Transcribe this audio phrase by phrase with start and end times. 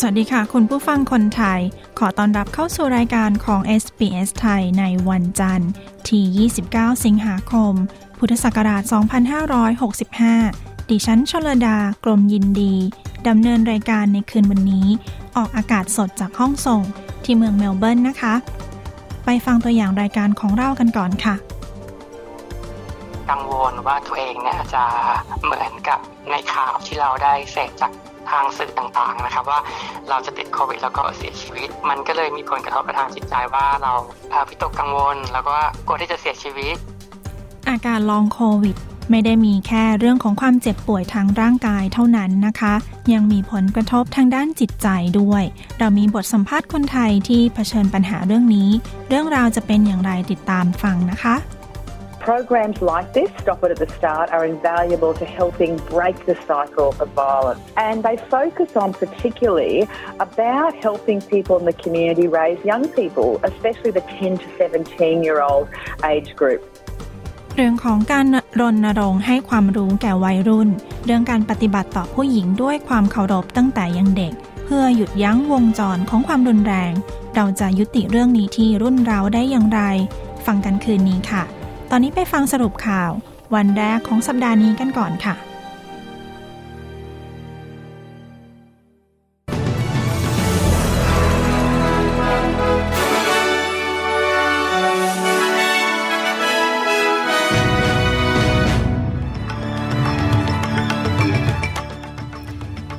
[0.00, 1.60] สวัสดีค่ะ คุณผู้ฟังคนไทย
[1.98, 5.70] ขอต้อนรับเข้าสู่รายการของ SBS ไทยในวันจันทร์
[6.08, 7.72] ที่ 29 สิงหาคม
[8.18, 8.82] พุทธศักราช
[10.26, 12.74] 2565 ดิฉันชลดากรมยินดี
[13.28, 14.86] ดำเนินรายการในคืนวันนี้
[15.36, 16.82] ออกอากาศสดจากห้องส่ง
[17.24, 18.34] ที่เมืองเมลเบิร์นนะคะ
[19.24, 21.34] ไปฟังตัวอย่างรายการของเรากันก่อนค่ะ
[23.30, 24.84] กังวลว่าตัวเองเนี่ยจะ
[25.44, 25.98] เหมือนกับ
[26.30, 27.92] ในข่าวที่เราได้เสพจาก
[28.30, 29.60] ทางสื่อต่างๆนะครับว่า
[30.08, 33.92] เราจะติดโควิดแล้วก็เสียชีวิต มันก็เลยมีผลกระทบกับทางจิตใจว่าเรา
[34.48, 36.76] พิตกกังวล แล้วก็กลัวที่จะเสียชีวิต
[37.68, 38.76] อาการลองโควิด
[39.10, 42.74] ไม่ได้มีแค่เรื่องของความเจ็บป่วยทางร่างกายเท่านั้นนะคะ
[43.12, 44.88] ยังมีผลกระทบทางด้านจิตใจ
[45.20, 45.42] ด้วย
[45.78, 48.68] เรามีบทสัมภาษณ์คนไทยที่เผชิญปัญหาเรื่องนี้
[49.08, 51.36] เรื่องราวจะเป็นอย่างไรติดตามฟังนะคะ
[52.24, 56.96] Programs like this, Stop It at the Start, are invaluable to helping break the cycle
[56.98, 57.60] of violence.
[57.76, 59.86] And they focus on particularly
[60.26, 65.42] about helping people in the community raise young people, especially the 10 to 17 year
[65.42, 65.68] old
[66.12, 66.62] age group.
[67.56, 68.26] เรื่องของการ
[68.60, 70.68] รณรงค์ให้ความรู้แก่วัยรุ่น
[71.04, 74.32] เรื่องการปฏิบัติต่อผู้หญิงด้วยความเคารพตั้งแต่ยังเด็ก
[74.64, 76.92] เพื่อหยุดยั้งวงจรของความรุนแรง
[77.34, 79.80] เราจะยุติเรื่องนี้ที่รุ่นเราได้อย่างไร
[80.46, 81.44] ฟังกันคืนนี้ค่ะ
[81.94, 83.10] อนนี้ไปฟังสรุปข่าว
[83.54, 85.36] วันแรกของสัปดาห์นี้กันก่อนค่ะ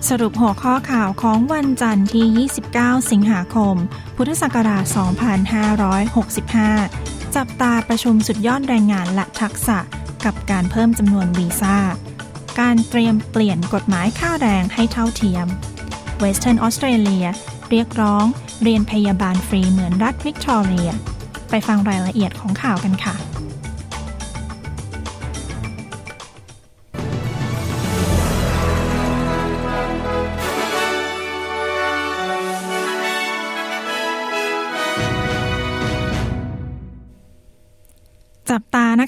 [0.10, 3.76] สรุปหัวข้อข่าวของวันจันทร์ที่ 29 สิงหาคม
[4.16, 4.86] พุทธศักราช
[7.00, 9.78] 2565 จับตาประชุมสุดยอดแรงงานและทักษะ
[10.26, 11.78] กับการเพิ่มจำนวนวีซ่า
[12.60, 15.48] การเตรียมเปลี่ยนกฎหมายค่าแรงให้เท่าเทียม
[16.20, 17.26] เวสเทิร์นออสเตรเลีย
[17.70, 18.26] เรียกร้อง
[18.64, 20.90] เรียนพยาบาลฟรีเหมือนรัฐวิกตอเรีย
[21.50, 23.16] ไปฟังรายละเอียดของข่าวกันค่ะ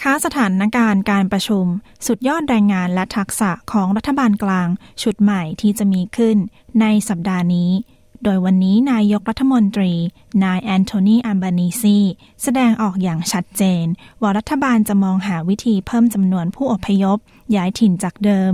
[0.10, 1.66] คะสถานการณ์การประชุม
[2.08, 4.68] สุดยอดแรงงานและทักษะของรัฐบาลกลาง
[5.02, 6.38] ชุดใหม่ที่จะมีขึ้น
[6.82, 7.72] ในสัปดาห์นี้
[8.24, 9.94] โดยวันนี้นายกรัฐมนตรี
[10.44, 11.98] นายแอนโทนีอัมบานีซี
[12.44, 13.86] แสดงออกอย่างชัดเจน
[14.22, 17.18] ว่ารัฐบาลจะมองหาวิธีเพิ่มจำนวนผู้อพยพ
[17.56, 18.52] ย้ายถิ่นจากเดิม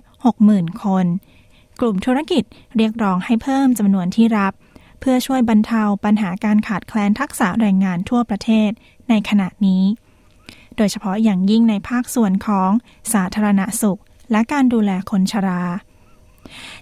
[0.00, 1.06] 160,000 คน
[1.80, 2.44] กลุ่มธุรกิจ
[2.76, 4.52] เรียกร้องให้เพิ่มจำนวนที่รับ
[5.00, 8.70] เพื่อช่วยบรรเทาปัญหาการขาดแคลนทักษะแรงงานทั่วประเทศ
[9.08, 9.84] ในขณะนี้
[10.82, 12.70] ดยเฉพาะอย่างยิ่งในภาคส่วนของ
[13.12, 14.00] สาธารณสุข
[14.30, 15.62] และการดูแลคนชรา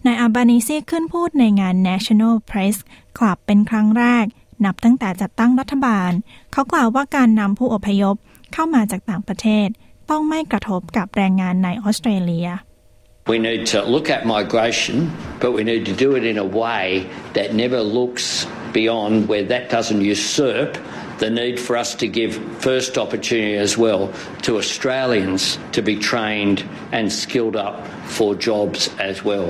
[0.06, 2.77] นายอาบานิซีขึ้นพูดในงาน National Press
[3.19, 4.25] Club เป็นครั้งแรก
[4.65, 6.11] นับตั้งแต่จัดตั้งรัฐบาล
[6.53, 8.16] เขากล่าวว่าการนำผู้อพยพ
[8.53, 9.69] เข้ามาจากต่างประเทศ
[10.11, 12.49] ต้องไม่กระทบกับแรงงานในออสเตรเลีย
[13.32, 14.97] We need to look at migration,
[15.43, 16.85] but we need to do it in a way
[17.37, 18.25] that never looks
[18.79, 20.70] beyond where that doesn't usurp
[21.20, 22.32] the need for us to give
[22.67, 24.02] first opportunity as well
[24.46, 25.43] to Australians
[25.76, 26.58] to be trained
[26.96, 27.75] and skilled up
[28.17, 28.81] for jobs
[29.11, 29.49] as well.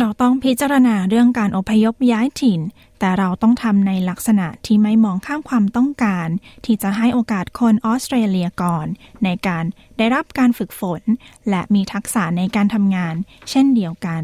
[0.00, 2.60] เราต้องพิจารณาเรื่องการอพยพย้ายถิ่น
[2.98, 6.28] แต่เราต้องทำในลักษณะที่ไม่มองข้ามความต้องการ
[6.64, 8.86] ที่จะให้โอกาสคนออสเตรเลียก่อน
[9.24, 9.64] ในการ
[9.98, 11.02] ได้รับการฝึกฝน
[11.50, 13.14] และมีทักษะในการทำงาน
[13.50, 14.22] เช่นเดียวกัน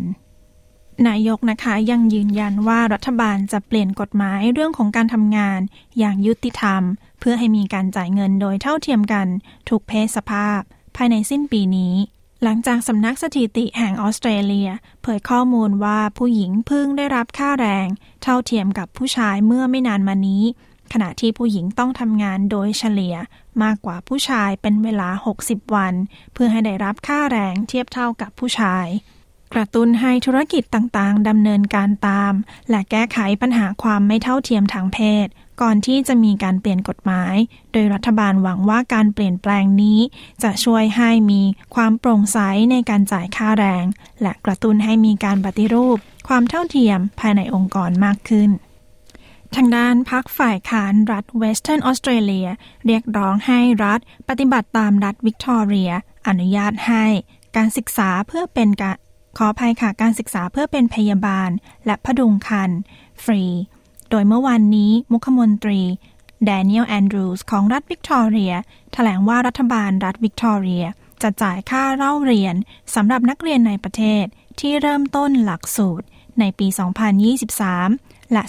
[1.08, 5.60] นายกนะคะยังยืนยันว่ารัฐบาลจะเปลี่ยนกฎหมายเรื่องของการทำงาน
[5.98, 6.82] อย่างยุติธรรม
[7.20, 9.26] เพื่อให้มีการจ่ายเงินโดยเท่าเทียมกัน
[9.68, 10.60] ทุกเพศสภาพ
[10.96, 11.94] ภายในสิ้นปีนี้
[12.42, 14.68] หลังจากสำนักสถิติแห่งออสเตรเลีย
[15.02, 17.86] เผยข้อมูลว่าผู้หญิงพึ่งได้รับค่าแรง
[18.22, 20.42] เท่าเทียมกับผู้ชายเมื่อไม่นานมานี้
[20.92, 23.16] ขณะที่ผู้หญิงต้องทำงานโดยเฉลี่ย
[23.62, 25.08] มากกว่าผู้ชายเป็นเวลา
[25.42, 25.94] 60 วัน
[26.32, 28.86] เพื่อให้ได้รับค่าแรงเทียบเท่ากับผู้ชาย
[29.52, 32.34] กระตุ้นให้ธุรกิจต่างๆดำเนินการตาม
[32.70, 35.26] และแก้ไขปัญหาความไม่เท่าเทียมทางเพศ
[35.60, 37.34] ก่อนที่จะมีการเปลี่ยนกฎหมาย
[37.72, 39.98] โดยรัฐบาลหวังว่าการเปลี่ยนแปลงนี้
[40.42, 41.42] จะช่วยให้มี
[41.74, 42.38] ความโปร่งใส
[42.70, 43.84] ในการจ่ายค่าแรง
[44.22, 48.50] และกระตุ้นให้มีการปฏิรูป ความเท่าเทียมภายในองค์กรมากขึ้น
[49.54, 52.48] ทางด้านพักฝ่ายค้านรัฐเวสเทิร์นออสเตรเลีย
[52.86, 55.90] เรียกร้องให้รัฐปฏิบัติตามรัฐวิกตอเรีย
[56.28, 57.04] อนุญาตให้
[57.56, 58.96] การศึกษาเพื่อเป็นการ
[59.36, 61.50] ขออภัยค่ะการศึกษาเพื่อเป็นพยาบาล
[61.86, 62.70] และผดุงครรภ์
[63.24, 63.44] ฟรี
[64.10, 65.80] โดยเมื่อวันนี้มุขมนตรี
[66.44, 68.54] แดเนียลแอนดรูสของรัฐวิกตอเรีย
[68.92, 70.84] แถลงว่ารัฐบาลรัฐวิกตอเรีย
[71.22, 72.54] จะจ่ายค่าเล่าเรียน
[72.94, 74.24] สำหรับนักเรียนในประเทศ
[74.60, 76.06] ที่เริ่มต้นหลักสูตร
[76.40, 76.66] ในปี
[77.70, 78.42] 2023 และ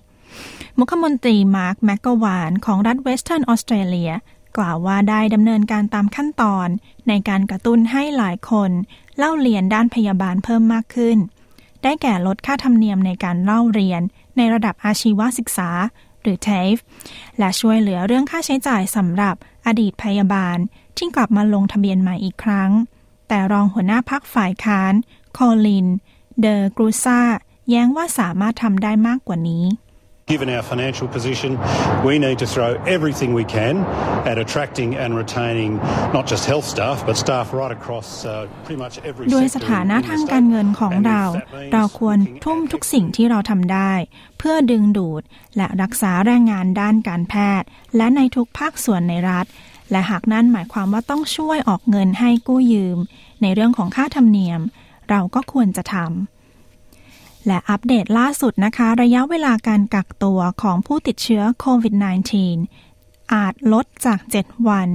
[0.00, 4.12] 2024 มุขมนตรีมาร์คแมกโกแวนของรัฐเวสเทิร์นออสเตรเลีย
[4.56, 6.68] กล่าวว่าได้ดำเนินการตามขั้นตอน
[7.08, 8.70] ในการกระตุ้นให้หลายคน
[9.18, 11.18] เล่าเรียนด้านพยาบาลเพิ่มมากขึ้น
[11.82, 14.02] ได้แก่ลดค่าธรรมเนียมในการเล่าเรียน
[14.36, 15.70] ในระดับอาชีวศึกษา
[16.22, 16.80] หรือ TAFE
[17.38, 19.34] และช่วยเหลือเรื่องค่าใช้จ่ายสำหรับ
[19.66, 20.58] อดีตพยาบาล
[20.96, 22.70] ที่กลับมาลงทะเบียนใหม่อีกครั้ง
[23.28, 24.94] แต่รองหัวหน้าพรรคฝ่ายค้าน
[25.36, 25.86] คอลิน
[26.40, 27.20] เดอกรูซา
[27.70, 29.64] แย้งว่าสามารถทำได้มากกว่านี้
[30.34, 31.50] Given our financial position,
[32.08, 33.74] we need to throw everything we can
[34.30, 35.70] at attracting and retaining
[36.16, 38.30] not just health staff, but staff right across uh,
[38.64, 40.30] pretty much every ด้วย sector สถานะ in the ทาง state.
[40.32, 43.92] การเงินของ And if เรา that means เราควร looking ทุ่ม at ทุกสิ่งที่เราทำได้
[44.38, 45.22] เพื่อดึงดูด
[45.56, 49.46] และรักษาแรงงานด้านการแพทย์ และในทุกภาคส่วนในรัฐ
[49.90, 52.98] และหากนั่นหมายความว่าต้องช่วยออกเงินให้กู้ยืม
[53.42, 54.60] ในเรื่องของค่าธรรมเนียม
[55.10, 56.41] เราก็ควรจะทำ
[57.46, 61.94] และอัปเดตล่าสุดนะคะ ระยะเวลาการกักตัวของผู้ติดเชื้อโควิด
[62.62, 64.88] -19 อาจลดจาก 7 วัน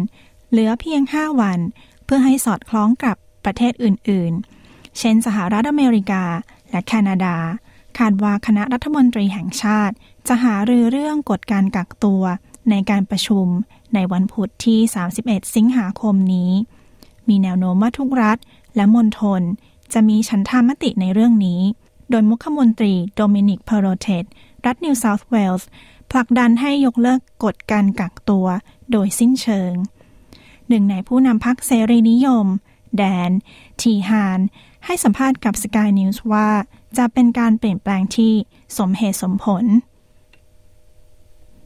[0.49, 1.59] เหลือเพียง 5 วัน
[2.05, 3.15] เพื่อให้สอดคล้องกับ
[3.45, 4.33] ประเทศอื่น
[4.65, 6.23] ๆ เช่นสหรัฐอเมริกา
[6.69, 7.35] และแคนาดา
[7.97, 9.95] คาดว่าคณะรัฐมนตรีแห่งชาติ
[10.27, 12.23] จะหารือเรื่องกฎการกักตัว
[12.69, 13.47] ในการประชุม
[13.93, 14.79] ในวันพุธที่
[15.17, 16.51] 31 สิงหาคมนี้
[17.29, 18.37] มีแนวโน้มว่าทุกรัฐ
[18.75, 19.41] และมณฑล
[19.93, 21.61] จะมีฉันทามติในเรื่องนี้
[22.09, 24.25] โดยมุขมนตรีโดมินิกเพโรเทต
[24.65, 25.67] รัฐนิวเซาท์เวลส์
[26.11, 28.47] ผลักดันให้ยกเลิกกฎการกักตัว
[28.91, 29.73] โดยสิ้นเชิง
[30.69, 32.47] หนึ่งในผู้นำพรรคเสรีนิยม
[32.97, 33.31] แดน
[33.81, 34.39] ทีฮาน
[34.85, 36.49] ให้สัมภาษณ์กับ Sky News ว่า
[36.97, 38.33] จะเป็นการเปลี่ยนแปลงที่
[38.77, 39.65] สมเหตุสมผล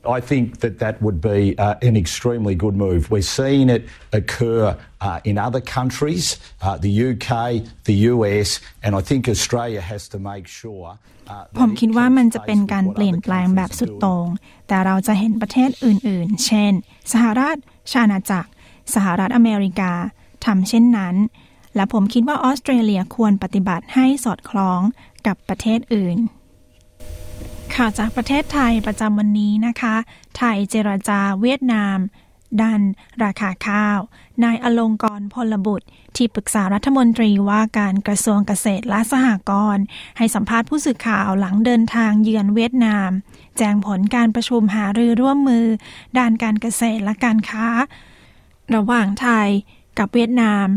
[0.06, 3.12] I think that that would be uh, an extremely good move.
[3.12, 9.02] We're seeing it occur uh, in other countries, uh, the UK, the US, and I
[9.02, 10.98] think Australia has to make sure.
[11.60, 14.28] ผมคิดว่ามันจะเป็นการเปลี่ยนแปลงแบบสุดโต่ง
[14.68, 16.74] แต่เราจะเห็นประเทศอื่นๆ เช่น
[17.14, 17.56] สหรัฐ
[17.92, 18.50] ชาณาจักร
[18.96, 19.94] สหรัฐอเมริกา
[20.46, 21.16] ทำเช่นนั้น
[21.76, 24.82] และผมคิดว่าออสเตรเลียควรปฏิบัติให้สอดคล้อง
[25.28, 26.18] กับประเทศอื่น
[27.76, 29.96] ข่าวจากประเทศไทยประจำวันนี้นะคะ
[30.38, 31.98] ไทยเจรจาเวียดนาม
[32.62, 32.82] ดัน
[33.24, 34.00] ราคาข้าว
[34.44, 39.84] นายอลงกรพลบุตร ที่ปรึกษารัฐมนตรีว่าการกระทรวงเกษตรและสหกรณ์
[40.18, 43.10] ให้สัมภาษณ์ผู้สื่อข่าวหลังเดินทางเยือนเวียดนาม
[43.58, 45.66] แจ้งผลการประชุมหารือร่วมมือ
[46.18, 47.68] ด้านการเกษตรและการค้า
[48.76, 49.48] ระหว่างไทย
[50.00, 50.68] กับเวียดนาม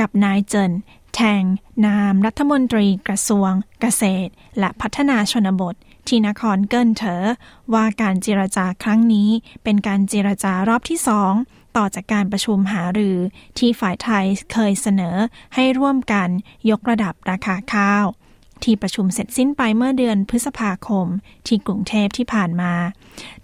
[0.00, 0.72] กับนายเจิน
[1.14, 1.42] แทง
[1.86, 5.74] นามรัฐมนตรีกระทรวงเกษตร และพัฒนาชนบท
[6.08, 7.22] ที่นครเกินเถอ
[7.74, 9.30] ว่าการเจรจาครั้งนี้
[9.64, 11.32] เป็นการเจรจารอบที่สอง
[11.76, 13.18] ต่อจากการประชุมหารือ
[13.58, 15.16] ที่ฝ่ายไทยเคยเสนอ
[15.54, 16.28] ให้ร่วมกัน
[16.70, 18.06] ยกระดับราคาข้าว
[18.62, 21.06] ที่ประชุมเสร็จสิ้นไปเมื่อเดือนพฤษภาคม
[21.46, 22.72] ที่กรุงเทพที่ผ่านมา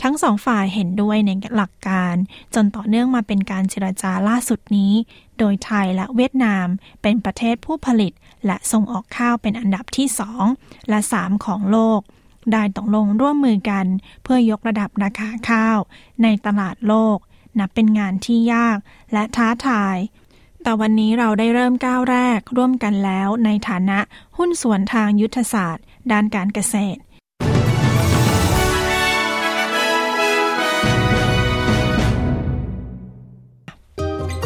[0.03, 2.15] ทั้งสองฝ่ายเห็นด้วยในหลักการ
[2.55, 4.93] จนต่อเนื่องมาเป็นการเจรจาล่าสุดนี้
[5.39, 6.67] โดยไทยและเวียดนาม
[7.03, 8.13] เป็นประเทศผู้ผลิต
[8.47, 10.45] และส่งออกข้าวเป็นอันดับที่สอง
[10.89, 12.01] และสามของโลก
[12.53, 13.87] ได้ตกลงร่วมมือกัน
[14.23, 15.79] เพื่อยกระดับราคาข้าว
[16.23, 17.19] ในตลาดโลก
[17.59, 18.79] นับเป็นงานที่ยาก
[19.13, 19.97] และท้าทาย
[20.63, 23.99] แต่วันนี้เราได้เริ่มก้าวแรกร่วมกันแล้วในฐานะ
[24.37, 27.01] หุ้นส่วนทางยุทธศาสตร์ ด้านการเกษตร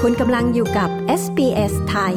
[0.01, 2.17] คุณกำลังอยู่กับ SBS ไทย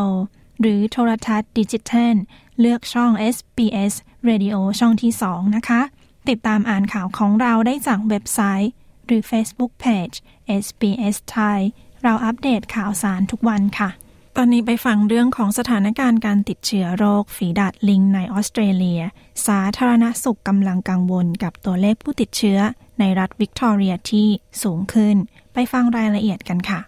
[0.61, 2.17] หรือโทรทัศน์ดิจิทัล
[2.61, 3.95] เลือกช่อง SBS
[4.29, 5.83] Radio ช่องที่ 2 นะคะ
[6.29, 8.73] ติดตามอ่านข่าวของเราได้จากเว็บไซต์
[9.07, 10.17] หรือ Facebook Page
[10.65, 11.61] SBS ไทย
[12.03, 13.91] เราอัปเดตข่าวสารทุกวันค่ะ
[14.37, 19.03] ตอนนี้ไปฟังเรื่องของสถานการณ์การติดเชื้อโรคฝีดาดลิงในออสเตรเลีย
[19.45, 22.59] สาธารณสุขกำลังกังวลกับตัวเลขผู้ติดเชื้อ
[22.99, 24.29] ในรัฐวิกตอเรียที่
[24.63, 25.17] สูงขึ้น
[25.53, 26.81] ไปฟังรายละเอียดกันค่ะ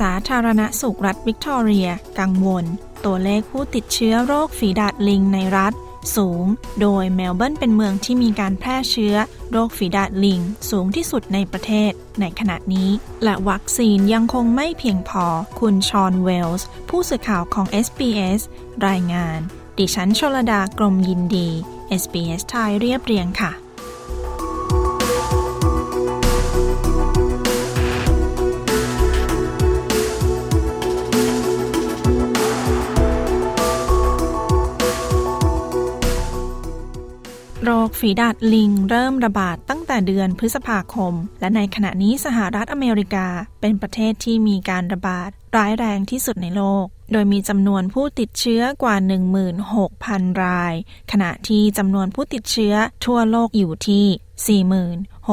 [0.00, 1.88] สาธารณสุขรัฐวิกตอเรีย
[2.20, 2.64] กังวล
[3.04, 5.72] ตัวเลขผู้ติดเชื้อโรคฝีดาดลิงในรัฐ
[6.16, 6.44] สูง
[6.80, 9.14] โดยเมลเบิร์นเป็นเมืองที่มีการแพร่เชื้อ
[9.50, 12.90] โรคฝีดาดลิง สูงที่สุดในประเทศ ในขณะนี้
[13.24, 15.24] และวัคซีนยังคงไม่เพียงพอ
[15.60, 18.40] คุณชอนเวลส์ ผู้สื่อข่าวของ SBS
[18.88, 19.38] รายงาน
[19.78, 21.48] ดิฉันชลดากรมยินดี
[22.02, 23.52] SBS ไทยเรียบเรียงค่ะ
[37.98, 43.26] ฝีดาดลิงเริ่มระบาดตั้งแต่เดือนพฤษภาคม และในขณะนี้สหรัฐอเมริกา
[43.60, 48.96] เป็นประเทศที่มีการระบาดร้ายแรงที่สุดในโลก โดยมีจำนวนผู้ติดเชื้อกว่า
[49.68, 50.74] 16,000 ราย
[51.12, 52.74] ขณะที่จำนวนผู้ติดเชื้อ
[53.04, 54.06] ทั่วโลกอยู่ที่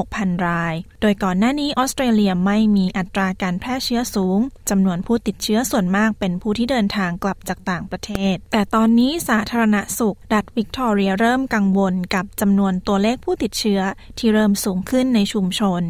[0.04, 13.82] 6,000 ราย โดยก่อนหน้านี้ออสเตรเลียไม่มีอัตราการแพร่เชื้อสูงจำนวนผู้ติดเชื้อส่วนมากเป็นผู้ที่เดินทางกลับจากต่างประเทศ แต่ตอนนี้สาธารณสุขรัฐวิกตอเรียเริ่มกังวลกับจำนวนตัวเลขผู้ติดเชื้อ
[14.20, 15.82] ที่เริ่มสูงขึ้นในชุมชน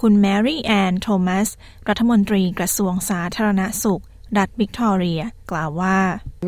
[0.00, 1.48] คุณแมรี่แอนโทมัส
[1.88, 4.02] รัฐมนตรีกระทรวงสาธารณสุข
[4.38, 5.98] รัฐวิกตอเรีย กล่าวว่า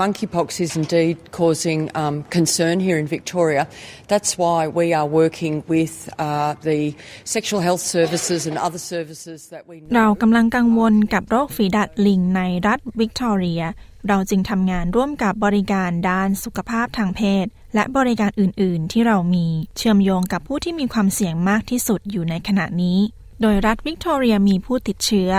[0.02, 3.62] Monkeypox is indeed causing um, concern here in Victoria.
[4.12, 5.94] That's why we are working with
[6.26, 6.80] uh, the
[7.34, 13.62] sexual health services and other services that we เรากำลังกังวลกับโรคฝีดาดลิงในรัฐวิกตอเรีย
[14.08, 22.98] เราจึงทำงานร่วมกับบริการด้านสุขภาพทางเพศ และบริการอื่น ๆ ที่เรามีเชื่อมโยงกับผู้ที่มีความเสี่ยงมากที่สุดอยู่ในขณะนี้
[23.40, 25.30] โดยรัฐวิกตอเรียมีผู้ติดเชื้อ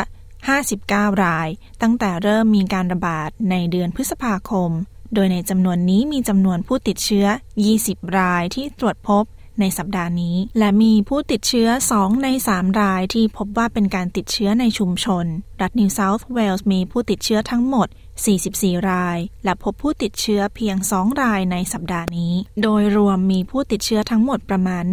[0.48, 1.48] 59 ราย
[1.82, 4.72] ตั้งแต่เริ่มมีการระบาดในเดือนพฤษภาคม
[5.14, 7.28] โดยในจำนวนนี้มีจำนวนผู้ติดเชื้อ
[7.72, 9.24] 20 รายที่ตรวจพบ
[9.60, 15.26] ในสัปดาห์นี้ และมีผู้ติดเชื้อ 2 ใน 3 รายที่พบว่าเป็นการติดเชื้อในชุมชน
[15.62, 17.88] รัฐนิวเซาท์เวลส์มีผู้ติดเชื้อทั้งหมด
[18.26, 22.34] 44 ราย และพบผู้ติดเชื้อเพียง 2 รายในสัปดาห์นี้
[22.64, 24.84] โดยรวมมีผู้ติดเชื้อทั้งหมดประมาณ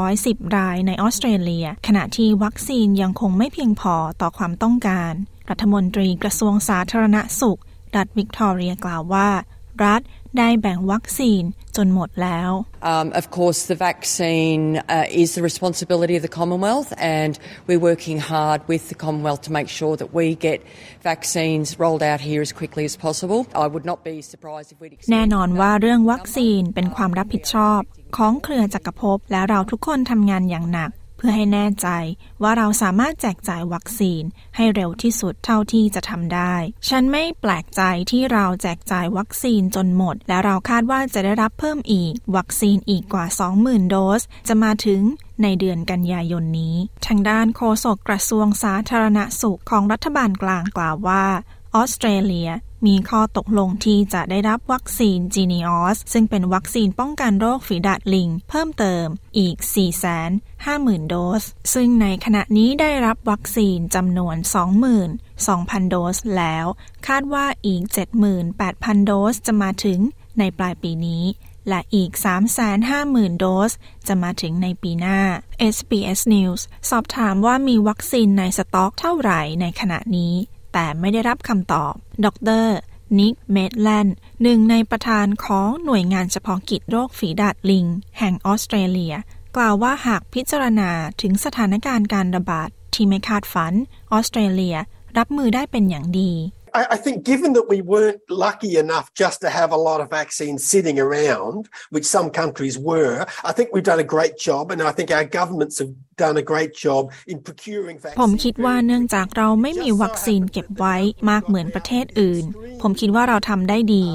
[0.00, 5.12] 110 รายในออสเตรเลีย ขณะที่วัคซีนยังคงไม่เพียงพอต่อความต้องการ
[5.50, 7.60] รัฐมนตรีกระทรวงสาธารณสุข
[7.96, 9.28] รัฐวิกตอเรียกล่าวว่า
[9.84, 10.00] รัฐ
[10.38, 11.42] ได้แบ่งวัคซีน
[11.76, 12.50] จนหมดแล้ว
[12.94, 14.64] Um, of course, the vaccine
[14.96, 17.32] uh, is the responsibility of the Commonwealth, and
[17.66, 20.58] we're working hard with the Commonwealth to make sure that we get
[21.12, 23.40] vaccines rolled out here as quickly as possible.
[23.64, 27.80] I would not be surprised if we'd แน่นอนว่าเรื่องวัคซีนเป็นความรับผิดชอบ
[28.16, 31.88] ของเครือจักรภพและเราทุกคนทำงานอย่างหนัก เพื่อให้แน่ใจ
[32.42, 34.22] ว่าเราสามารถแจกจ่ายวัคซีน
[34.56, 36.54] ให้เร็วที่สุดเท่าที่จะทำได้
[36.88, 43.26] ฉันไม่แปลกใจที่เราแจกจ่ายวัคซีนจนหมด และเราคาดว่าจะได้รับเพิ่มอีก วัคซีนอีกกว่า
[43.58, 45.00] 20,000 โดส จะมาถึง
[45.42, 51.24] ในเดือนกันยายนนี้ ทางด้านโฆษกกระทรวงสาธารณสุขของรัฐบาลกลางกล่าวว่า
[51.74, 52.50] อออสเตรเลีย
[52.86, 59.06] มีข้อตกลงที่จะได้รับวัคซีนจีเนออสซึ่งเป็นวัคซีนป้องกันโรคฝีดาดลิง เพิ่มเติม
[59.38, 59.56] อีก
[60.32, 61.42] 450,000 โดส
[61.74, 64.36] ซึ่งในขณะนี้ได้รับวัคซีนจำนวน
[64.94, 66.66] 22,000 โดสแล้ว
[67.06, 67.82] คาดว่าอีก
[68.44, 70.00] 78,000 โดสจะมาถึง
[70.38, 71.24] ในปลายปีนี้
[71.68, 72.10] และอีก
[72.76, 73.72] 350,000 โดส
[74.06, 75.20] จะมาถึงในปีหน้า
[75.74, 80.34] SBS News สอบถามว่ามีวัคซีนในสต็อกเท่าไหร่ในขณะนี้
[80.72, 81.94] แต่ไม่ได้รับคำตอบ
[82.24, 82.26] ด
[82.62, 82.66] ร
[83.18, 87.86] นิกเมดแลนด์หนึ่งในประธานของหน่วยงานเฉพาะกิจโรคฝีดาดลิง
[88.18, 89.14] แห่งออสเตรเลีย
[89.56, 90.90] กล่าวว่าหากพิจารณา
[91.22, 93.74] ถึงสถานการณ์การระบาดที่ไม่คาดฝัน
[94.12, 94.76] ออสเตรเลีย
[95.18, 96.32] รับมือได้เป็นอย่างดี
[96.74, 100.64] I, think given that we weren't lucky enough just to have a lot of vaccines
[100.64, 104.92] sitting around, which some countries were, I think we've done a great job, and I
[104.92, 108.20] think our governments have done a great job in procuring vaccines.
[108.22, 110.96] ผมคิดว่าเนื่องจากเราไม่มีวัคซีนเก็บไว้
[111.30, 112.44] มากเหมือนประเทศอื่น
[112.82, 114.06] ผมคิดว่าเราทำได้ดี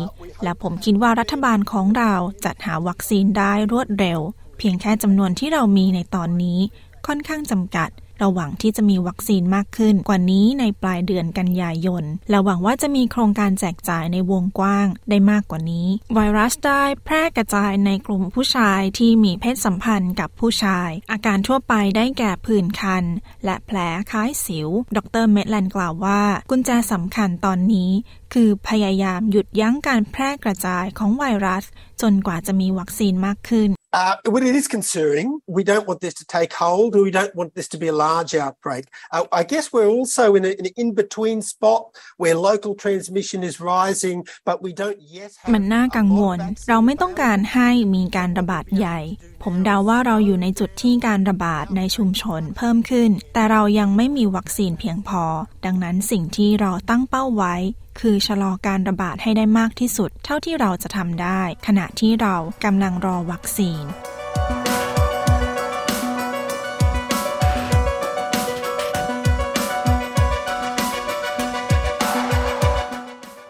[0.44, 2.14] และผมคิดว่ารัฐบาลของเรา
[2.46, 4.20] จัดหาวัคซีนได้รวดเร็ว
[4.58, 6.60] เพียงแค่จำนวนที่เรามีในตอนนี้
[7.08, 7.90] ค่อนข้างจำกัด
[8.20, 23.04] เราหวังที่จะมีวัคซีนมากขึ้นกว่านี้ในปลายเดือนกันยายน และหวังว่าจะมีโครงการแจกจ่ายในวงกว้างได้มากกว่านี้ ไวรัสได้แพร่กระจายในกลุ่มผู้ชายที่มีเพศสัมพันธ์กับผู้ชาย อาการทั่วไปได้แก่ผื่นคัน
[23.46, 23.78] และแผล
[24.12, 27.90] คล้ายสิว ดร เมดแลนกล่าวว่า กุญแจสำคัญตอนนี้
[28.34, 31.66] คือพยายามหยุดยั้งการแพร่กระจายของไวรัส
[32.02, 35.28] จนกว่าจะมีวัคซีนมากขึ้น Uh, well, it is concerning.
[35.58, 37.98] We don't want this to take hold, or we don't want this to be a
[38.08, 38.84] large outbreak.
[39.12, 41.82] Uh, I guess we're also in, a, in an in-between spot
[42.18, 44.18] where local transmission is rising,
[44.50, 49.00] but we don't yet have มันน่ากังวล เราไม่ต้องการให้มีการระบาดใหญ่
[49.48, 55.24] ผมเดาว่าเราอยู่ในจุดที่การระบาดในชุมชนเพิ่มขึ้น แต่เรายังไม่มีวัคซีนเพียงพอ
[55.66, 57.56] ดังนั้นสิ่งที่เราตั้งเป้าไว้
[58.00, 63.84] คือชะลอการระบาดให้ได้มากที่สุด เท่าที่เราจะทำได้ ขณะที่เรากำลังรอวัคซีน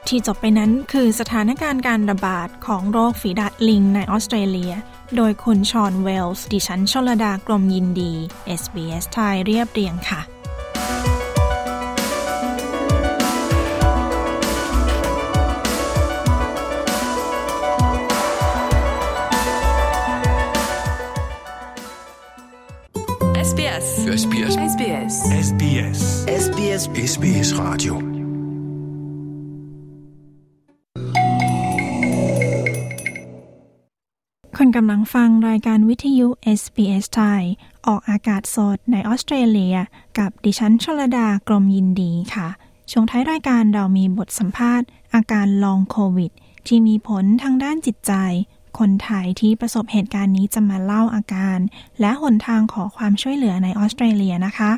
[0.07, 4.73] ที่จบไปนั้นคือสถานการณ์การระบาดของโรคฝีดาดลิงในออสเตรเลีย
[5.15, 8.13] โดยคุณชอนเวลส์ดิฉันชลดากรมยินดี
[8.61, 10.21] SBS ไทยเรียบเรียงค่ะ
[23.47, 23.87] SBS
[24.21, 25.15] SBS SBS
[25.47, 26.01] SBS
[26.43, 28.22] SBS SBS Radio
[34.75, 36.27] กำลังฟังรายการวิทยุ
[36.59, 37.43] SBS ไทย
[37.87, 39.75] ออกอากาศสดในออสเตรเลีย
[40.19, 42.47] กับดิฉันชลดากรมยินดีค่ะ
[42.91, 46.31] ช่วงท้ายรายการเรามีบทสัมภาษณ์ อาการลองโควิด
[46.67, 48.13] ที่มีผลทางด้านจิตใจ
[48.79, 51.59] คนไทยที่ประสบเหตุการณ์นี้จะมาเล่าอาการ
[51.99, 54.71] และหนทางขอความช่วยเหลือในออสเตรเลียนะคะ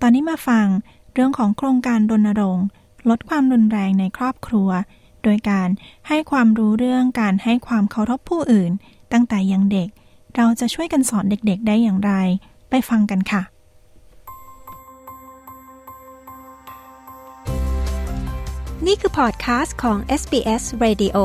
[0.00, 0.66] ตอนนี้มาฟัง
[1.14, 2.66] เรื่องของโครงการรณรงค์
[3.08, 4.70] ลดความรุนแรงในครอบครัว
[5.22, 5.68] โดยการ
[6.08, 8.72] ให้ความรู้เรื่องการให้ความเคารพผู้อื่น
[9.12, 9.88] ตั้งแต่ยังเด็ก
[10.36, 12.12] เราจะช่วยกันสอนเด็กๆ ได้อย่างไร
[12.70, 13.42] ไปฟังกันค่ะ
[18.86, 21.18] นี่คือพอดคาสต์ของ SBS Radio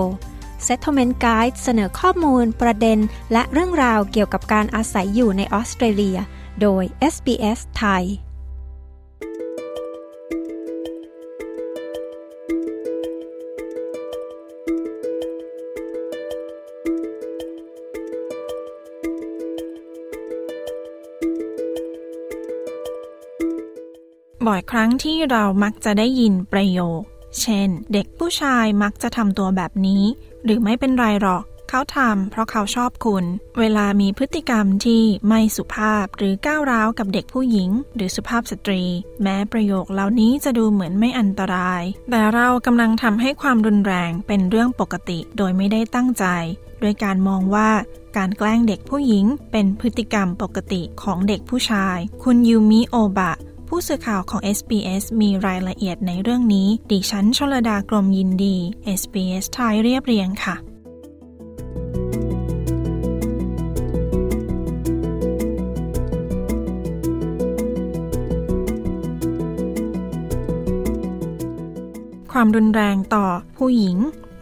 [0.68, 3.00] Settlement Guide เสนอข้อมูล ประเด็น
[3.32, 6.18] และเรื่องราวเกี่ยวกับการอาศัยอยู่ในออสเตรเลีย
[6.62, 8.04] โดย SBS ไทย
[24.58, 27.02] อยครั้งที่เรามักจะได้ยินประโยค
[27.42, 30.04] เช่น เด็กผู้ชายมักจะทำตัวแบบนี้
[30.44, 33.26] หรือไม่เป็นไรหรอก เขาทำเพราะเขาชอบคุณ
[33.60, 38.84] เวลามีพฤติกรรมที่ไม่สุภาพหรือก้าวร้าวกับเด็กผู้หญิง หรือสุภาพสตรี
[39.22, 46.26] แม้ประโยคเหล่านี้จะดูเหมือนไม่อันตราย แต่เรากำลังทำให้ความรุนแรงเป็นเรื่องปกติโดยไม่ได้ตั้งใจ
[46.82, 47.70] โดยการมองว่า
[48.18, 53.34] การแกล้งเด็กผู้หญิงเป็นพฤติกรรมปกติของเด็กผู้ชาย คุณยูมิโอบะ
[53.72, 58.56] ผู้สื่อข่าวของ SBS มีรายละเอียดในเรื่องนี้ ดิฉันชลดากรมยินดี
[59.00, 60.56] SBS ไทยเรียบเรียงค่ะ
[72.32, 73.26] ความรุนแรงต่อ
[73.58, 73.98] ผู้หญิง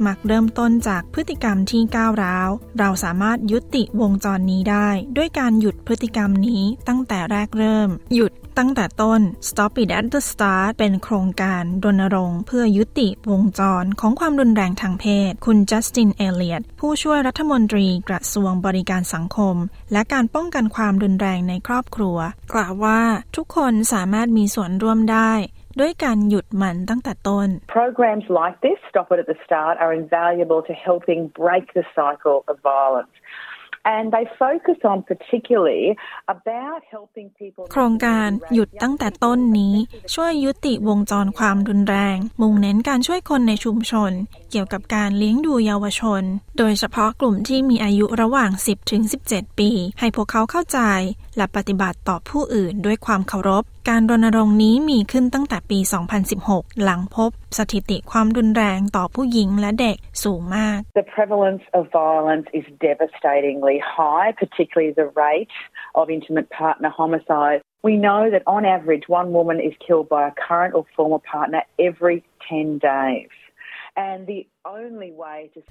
[0.06, 19.56] มักเริ่มต้นจากพฤติกรรมที่ก้าวร้าว เราสามารถยุติวงจรนี้ได้ ด้วยการหยุดพฤติกรรมนี้ตั้งแต่แรกเริ่ม หยุด ตั้งแต่ต้น Stop It at the Start เป็นโครงการรณรงค์เพื่อยุติวงจรของความรุนแรงทางเพศ คุณจัสติน เอเลียตผู้ช่วยรัฐมนตรีกระทรวงบริการสังคม
[19.92, 22.18] และการป้องกันความรุนแรงในครอบครัว
[22.54, 23.02] กล่าวว่า
[23.36, 25.34] ทุกคนสามารถมีส่วนร่วมได้
[25.80, 27.48] ด้วยการหยุดมันตั้งแต่ต้น
[27.80, 32.40] Programs like this, Stop It at the Start, are invaluable to helping break the cycle
[32.52, 33.16] of violence.
[33.94, 35.84] And they focus on particularly
[36.36, 39.76] about helping people โครงการหยุดตั้งแต่ต้นนี้
[40.14, 44.12] ช่วยยุติวงจรความรุนแรง มุ่งเน้นการช่วยคนในชุมชน
[44.52, 46.24] เกี่ยวกับการเลี้ยงดูเยาวชน
[46.58, 49.70] โดยเฉพาะกลุ่มที่มีอายุระหว่าง 10ถึง17 ปี
[50.00, 50.80] ให้พวกเขาเข้าใจ
[51.38, 55.80] และปฏิบัติต่อผู้อื่นด้วยความเคารพ การรณรงค์นี้มีขึ้นตั้งแต่ปี
[56.32, 65.56] 2016 หลังพบ สถิติความรุนแรงต่อผู้หญิงและเด็กสูงมาก The prevalence of violence is devastatingly high, particularly the rate
[66.00, 67.60] of intimate partner homicide.
[67.90, 71.62] We know that on average, one woman is killed by a current or former partner
[71.88, 72.18] every
[72.50, 73.30] 10 days.
[73.96, 74.40] And the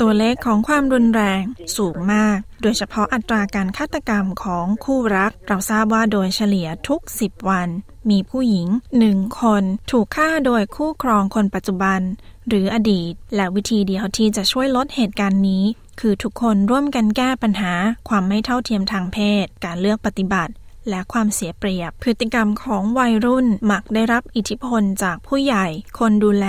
[0.00, 1.42] ตัวเลขของความรุนแรง
[1.76, 7.68] สูงมาก โดยเฉพาะอัตราการฆาตกรรมของคู่รัก เราทราบว่าโดยเฉลี่ยทุก 10 วัน
[8.11, 12.00] มีผู้หญิงหนึ่งคน ถูกฆ่าโดยคู่ครองคนปัจจุบัน
[12.48, 15.64] หรืออดีต และวิธีเดียวที่จะช่วยลดเหตุการณ์นี้
[16.00, 17.72] คือทุกคนร่วมกันแก้ปัญหา
[18.09, 20.52] ความไม่เท่าเทียมทางเพศ การเลือกปฏิบัติ
[20.88, 25.66] และความเสียเปรียบ พฤติกรรมของวัยรุ่นมักได้รับอิทธิพลจากผู้ใหญ่
[25.98, 26.46] คนดูแล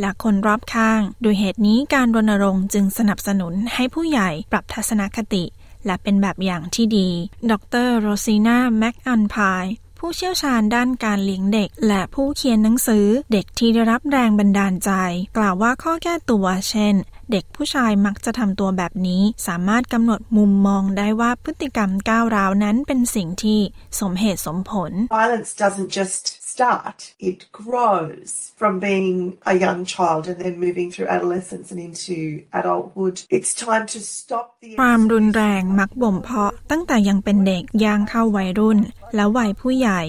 [0.00, 5.44] และคนรอบข้าง โดยเหตุนี้การรณรงค์จึงสนับสนุนให้ผู้ใหญ่ปรับทัศนคติ
[5.86, 7.08] และเป็นแบบอย่างที่ดี
[7.50, 7.52] ด
[7.86, 9.66] รโรซีนาแม็กอันพาย
[9.98, 14.90] ผู้เชี่ยวชาญด้านการเลี้ยงเด็ก และผู้เขียนหนังสือเด็กที่ได้รับแรงบันดาลใจ
[15.36, 16.94] กล่าวว่าข้อแก้ตัว เช่น
[17.30, 23.60] เด็กผู้ชายมักจะทำตัวแบบนี้ สามารถกำหนดมุมมองได้ว่าพฤติกรรมก้าวร้าวนั้นเป็นสิ่งที่
[24.00, 26.98] สมเหตุสมผล Violence doesn't just start,
[27.30, 32.18] it grows from being a young child and then moving through adolescence and into
[32.58, 33.16] adulthood.
[33.36, 38.78] It's time to stop the ความรุนแรงมักบ่มเพาะตั้งแต่ยังเป็นเด็กย่างเข้าวัยรุ่น
[39.14, 40.00] แล้ววัยผู้ใหญ่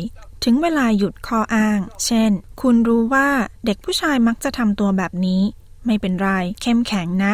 [0.43, 3.30] ถึงเวลาหยุดข้ออ้าง เช่น คุณรู้ว่า
[3.65, 5.41] เด็กผู้ชายมักจะทำตัวแบบนี้
[5.86, 6.30] ไม่เป็นไร
[6.62, 7.34] เข้มแข็งนะ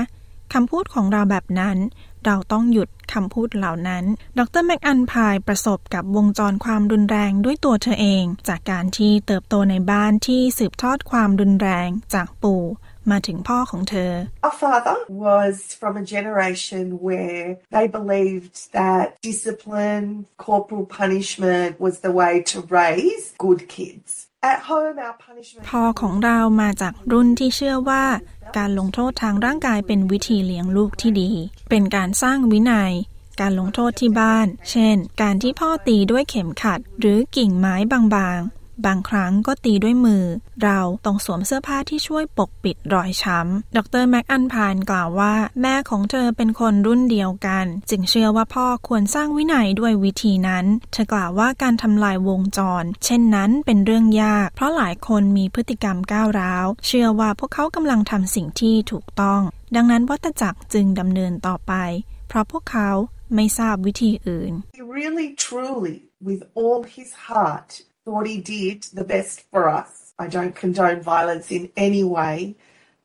[0.54, 1.78] คำพูดของเราแบบนั้น
[2.28, 4.06] เราต้องหยุดคำพูดเหล่านั้น
[4.40, 12.64] ดรแมกอันพายประสบกับวงจรความรุนแรงด้วยตัวเธอเอง จากการที่เติบโตในบ้านที่สืบทอดความรุนแรงจากปู่
[13.12, 14.12] มาถึงพ่อของเธอ
[14.48, 20.08] Our father was from a generation where they believed that discipline,
[20.48, 24.27] corporal punishment was the way to raise good kids.
[25.68, 28.06] พ่อของเรามาจากรุ่นที่เชื่อว่า
[28.58, 31.30] การลงโทษทางร่างกายเป็นวิธีเลี้ยงลูกที่ดี
[31.70, 32.92] เป็นการสร้างวินัย
[33.40, 38.40] การลงโทษที่บ้าน เช่น การที่พ่อตีด้วยเข็มขัด หรือกิ่งไม้บาง
[38.86, 40.24] บางครั้งก็ตีด้วยมือ
[40.64, 59.42] เราต้องสวมเสื้อผ้าที่ช่วยปกปิดรอยช้ำ ดรแม็กอันพานกล่าวว่า แม่ของเธอเป็นคนรุ่นเดียวกัน จึงเชื่อว่าพ่อควรสร้างวินัยด้วยวิธีนั้น เธอกล่าวว่าการทำลายวงจร เช่นนั้นเป็นเรื่องยาก เพราะหลายคนมีพฤติกรรมก้าวร้าว เชื่อว่าพวกเขากำลังทำสิ่งที่ถูกต้อง
[59.76, 61.74] ดังนั้นวัตจักรจึงดำเนินต่อไป
[62.28, 62.92] เพราะพวกเขา
[63.36, 65.96] ไม่ทราบวิธีอื่น he really, truly,
[66.30, 67.70] with all his heart,
[68.08, 69.90] thought he did the best for us.
[70.24, 72.36] I don't condone violence in any way,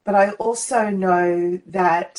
[0.06, 2.12] but I also know that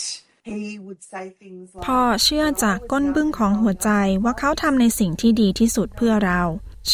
[0.49, 3.89] he would say things like พ่อเชื่อจากก้นบึ้งของหัวใจ
[4.23, 6.41] ว่าเขาทำในสิ่งที่ดีที่สุดเพื่อเรา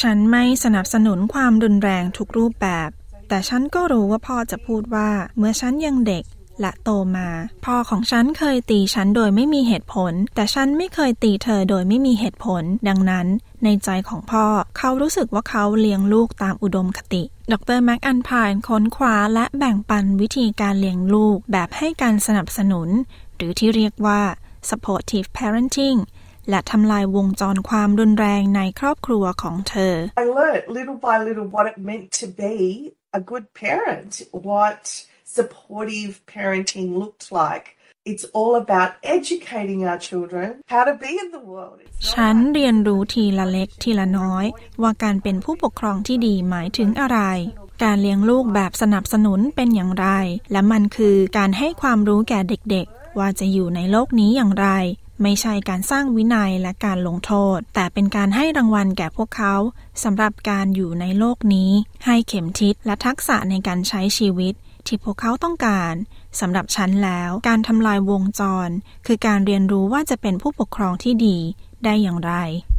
[0.02, 2.90] ฉันไม่สนับสนุนความรุนแรงทุกรูปแบบ
[3.30, 6.24] แต่ฉันก็รู้ว่าพ่อจะพูดว่าเมื่อฉันยังเด็ก
[6.62, 7.30] และโตมา
[7.66, 13.28] พ่อของฉันเคยตีฉันโดยไม่มีเหตุผล แต่ฉันไม่เคยตีเธอโดยไม่มีเหตุผล ดังนั้น
[13.64, 14.46] ในใจของพ่อ
[14.78, 22.90] เขารู้สึกว่าเขาเลี้ยงลูกตามอุดมคติ ดรแม็กอันพายค้นคว้าและแบ่งปันวิธีการเลี้ยงลูกแบบให้การสนับสนุน
[23.36, 24.22] หรือที่เรียกว่า
[24.70, 26.00] supportive parenting
[26.50, 32.56] และทำลายวงจรความรุนแรงในครอบครัวของเธอ I learned little by little what it meant to be
[33.20, 34.12] a good parent,
[34.50, 34.82] what
[35.38, 37.68] supportive parenting looked like.
[38.12, 41.78] It's all about educating our children how to be in the world.
[42.12, 44.46] ฉันเรียนรู้ทีละเล็กทีละน้อย
[44.82, 47.20] ว่าการเป็นผู้ปกครองที่ดีหมายถึงอะไร
[47.84, 50.08] การเลี้ยงลูกแบบสนับสนุนเป็นอย่างไร
[50.52, 54.68] และมันคือการให้ความรู้แก่เด็กๆ ว่าจะอยู่ในโลกนี้อย่างไร
[55.22, 59.56] ไม่ใช่การสร้างวินัยและการลงโทษ แต่เป็นการให้รางวัลแก่พวกเขา
[60.04, 61.72] สำหรับการอยู่ในโลกนี้
[62.06, 64.54] ให้เข็มทิศและทักษะในการใช้ชีวิต
[64.88, 65.94] ที่พวกเขาต้องการ
[66.40, 68.70] สำหรับฉันแล้ว การทำลายวงจร
[69.06, 71.38] คือการเรียนรู้ว่าจะเป็นผู้ปกครองที่ดี
[71.86, 72.34] ได้อย่างไร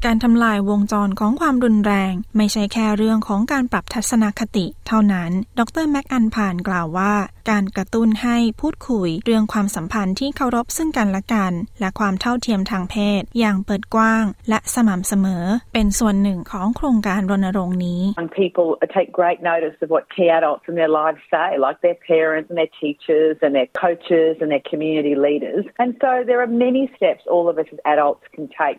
[0.05, 7.13] การทำลายวงจรของความรุนแรง ไม่ใช่แค่เรื่องของการปรับทัศนคติ เท่านั้น ดรแม็กอันผ่านกล่าวว่า
[7.51, 18.03] การกระตุ้นให้พูดคุย เรื่องความสัมพันธ์ที่เคารพซึ่งกันและกัน และความเท่าเทียมทางเพศ อย่างเปิดกว้าง และสม่ำเสมอ เป็นส่วนหนึ่งของโครงการรณรงค์นี้
[18.45, 22.47] People take great notice of what key adults in their lives say, like their parents
[22.51, 25.63] and their teachers and their coaches and their community leaders.
[25.83, 28.79] And so there are many steps all of us as adults can take.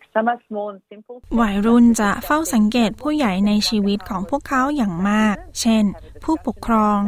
[1.40, 5.84] วัยรุ่นจะเฝ้าสังเกตผู้ใหญ่ในชีวิตของพวกเขาอย่างมาก เช่น
[6.24, 6.98] ผู้ปกครอง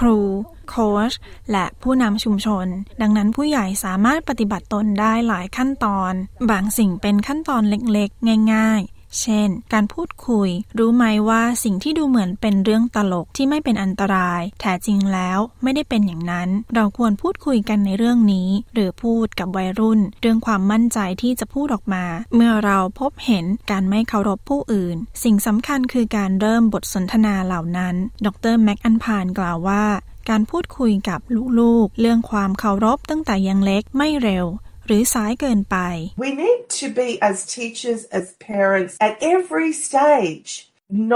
[0.00, 0.20] ครู
[0.68, 1.12] โค้ช
[1.52, 2.66] และผู้นำชุมชน
[3.00, 6.12] ดังนั้นผู้ใหญ่สามารถปฏิบัติตนได้หลายขั้นตอน
[6.50, 10.48] บางสิ่งเป็นขั้นตอนเล็กๆ ง่ายๆ เช่น การพูดคุย
[10.78, 27.94] รู้ไหมว่าสิ่งที่ดูเหมือนเป็นเรื่องตลกที่ไม่เป็นอันตราย แท้จริงแล้วไม่ได้เป็นอย่างนั้น เราควรพูดคุยกันในเรื่องนี้ หรือพูดกับวัยรุ่น เรื่องความมั่นใจที่จะพูดออกมา เมื่อเราพบเห็นการไม่เคารพผู้อื่น สิ่งสำคัญคือการเริ่มบทสนทนาเหล่านั้น
[28.26, 29.84] ดรแม็กอันพานกล่าวว่า
[30.30, 31.20] การพูดคุยกับ
[31.58, 34.46] ลูกๆ เรื่องความเคารพตั้งแต่ยังเล็กไม่เร็ว
[34.86, 35.76] หรือสายเกินไป
[36.24, 40.50] We need to be, as teachers, as parents, at every stage,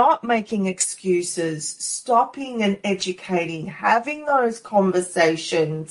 [0.00, 1.58] not making excuses,
[1.96, 5.86] stopping and educating, having those conversations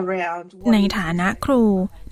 [0.00, 0.46] around.
[0.74, 1.62] ในฐานะครู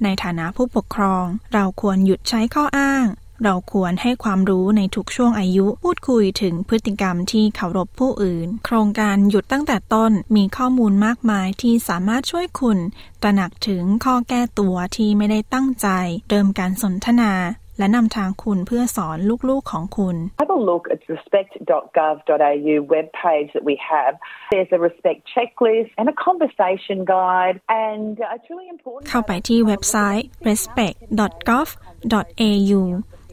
[0.04, 3.06] ในฐานะผู้ปกครอง เราควรหยุดใช้ข้ออ้าง
[3.42, 12.78] เราควรให้ความรู้ในทุกช่วงอายุพูดคุยถึงพฤติกรรมที่เคารพผู้อื่น โครงการหยุดตั้งแต่ต้นมีข้อมูลมากมายที่สามารถช่วยคุณ
[13.22, 15.88] ตระหนักถึงข้อแก้ตัวที่ไม่ได้ตั้งใจ
[16.28, 17.32] เริ่มการสนทนา
[17.78, 19.18] และนำทางคุณเพื่อสอน
[19.48, 24.12] ลูกๆของคุณ Have a look at the respect.gov.au webpage that we have.
[24.52, 27.56] There's a respect checklist and a conversation guide,
[27.88, 29.04] and uh, it's really important.
[29.10, 32.82] เข้าไปที่เว็บไซต์ respect.gov.au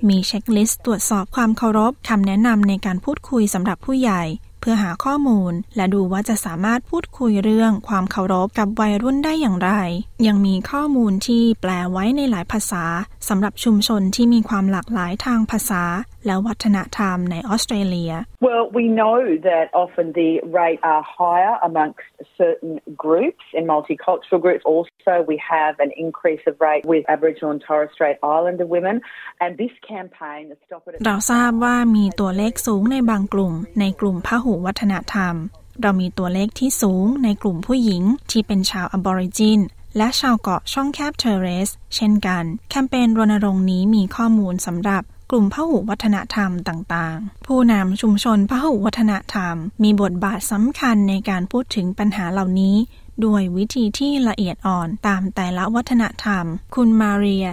[0.10, 4.24] มีเช็คลิสต์ตรวจสอบความเคารพคำแนะนำในการพูดคุยสำหรับผู้ใหญ่
[4.62, 9.72] เพื่อหาข้อมูล และดูว่าจะสามารถพูดคุยเรื่องความเคารพกับวัยรุ่นได้อย่างไร
[10.28, 12.84] ยังมีข้อมูลที่แปลไว้ในหลายภาษา
[13.29, 15.84] สำหรับชุมชนที่มีความหลากหลายทางภาษา
[16.25, 18.13] และวัฒนธรรมในออสเตรเลีย
[18.47, 19.17] Well, we know
[19.49, 22.07] that often the rate are higher amongst
[22.41, 22.73] certain
[23.05, 24.63] groups and multicultural groups.
[24.73, 28.95] Also, we have an increase of rate with Aboriginal and Torres Strait Islander women.
[29.43, 35.36] And this campaign, the Stop It เราทราบว่ามีตัวเลขสูงในบางกลุ่ม ในกลุ่มพหุวัฒนธรรม
[35.81, 39.60] เรามีตัวเลขที่สูงในกลุ่มผู้หญิงที่เป็นชาวอบอริจิน
[39.97, 52.75] และชาวเกาะช่องแคบเทเรส เช่นกัน แคมเปญรณรงค์นี้มีข้อมูลสำหรับกลุ่มพหุวัฒนธรรมต่างๆ ผู้นำชุมชนพหุวัฒนธรรม มีบทบาทสำคัญในการพูดถึงปัญหาเหล่านี้
[53.25, 57.47] ด้วยวิธีที่ละเอียดอ่อนตามแต่ละวัฒนธรรม คุณมาเรีย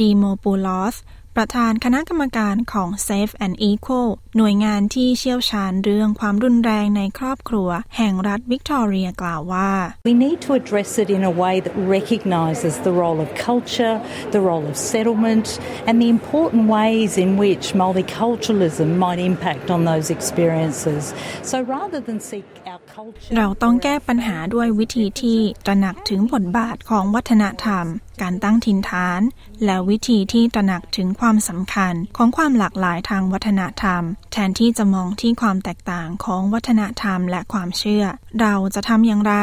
[0.00, 0.96] ดีโมปูลอส
[1.36, 9.70] ประธานคณะกรรมการของ Safe and Equal หน่วยงานที่เชี่ยวชาญเรื่องความรุนแรงในครอบครัว แห่งรัฐวิกตอเรียกล่าวว่า
[10.10, 13.94] We need to address it in a way that recognises the role of culture,
[14.36, 15.46] the role of settlement,
[15.88, 21.02] and the important ways in which multiculturalism might impact on those experiences.
[21.50, 23.32] So rather than seek our culture.
[23.36, 27.86] เราต้องแก้ปัญหาด้วยวิธีที่ตระหนักถึงบทบาทของวัฒนธรรม
[28.22, 29.20] การตั้งถิ่นฐาน
[29.64, 34.02] และวิธีที่ตระหนักถึงความสำคัญของความหลากหลายทางวัฒนธรรม
[34.36, 38.04] แทนที่จะมองที่ความแตกต่างของวัฒนธรรมและความเชื่อ
[38.40, 39.34] เราจะทำอย่างไร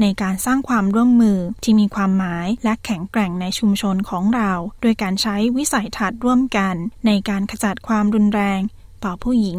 [0.00, 6.74] ในการสร้างความร่วมมือที่มีความหมายและแข็งแกร่งในชุมชนของเรา โดยการใช้วิสัยทัศน์ร่วมกัน
[7.06, 8.60] ในการขจัดความรุนแรง
[9.04, 9.58] ต่อผู้หญิง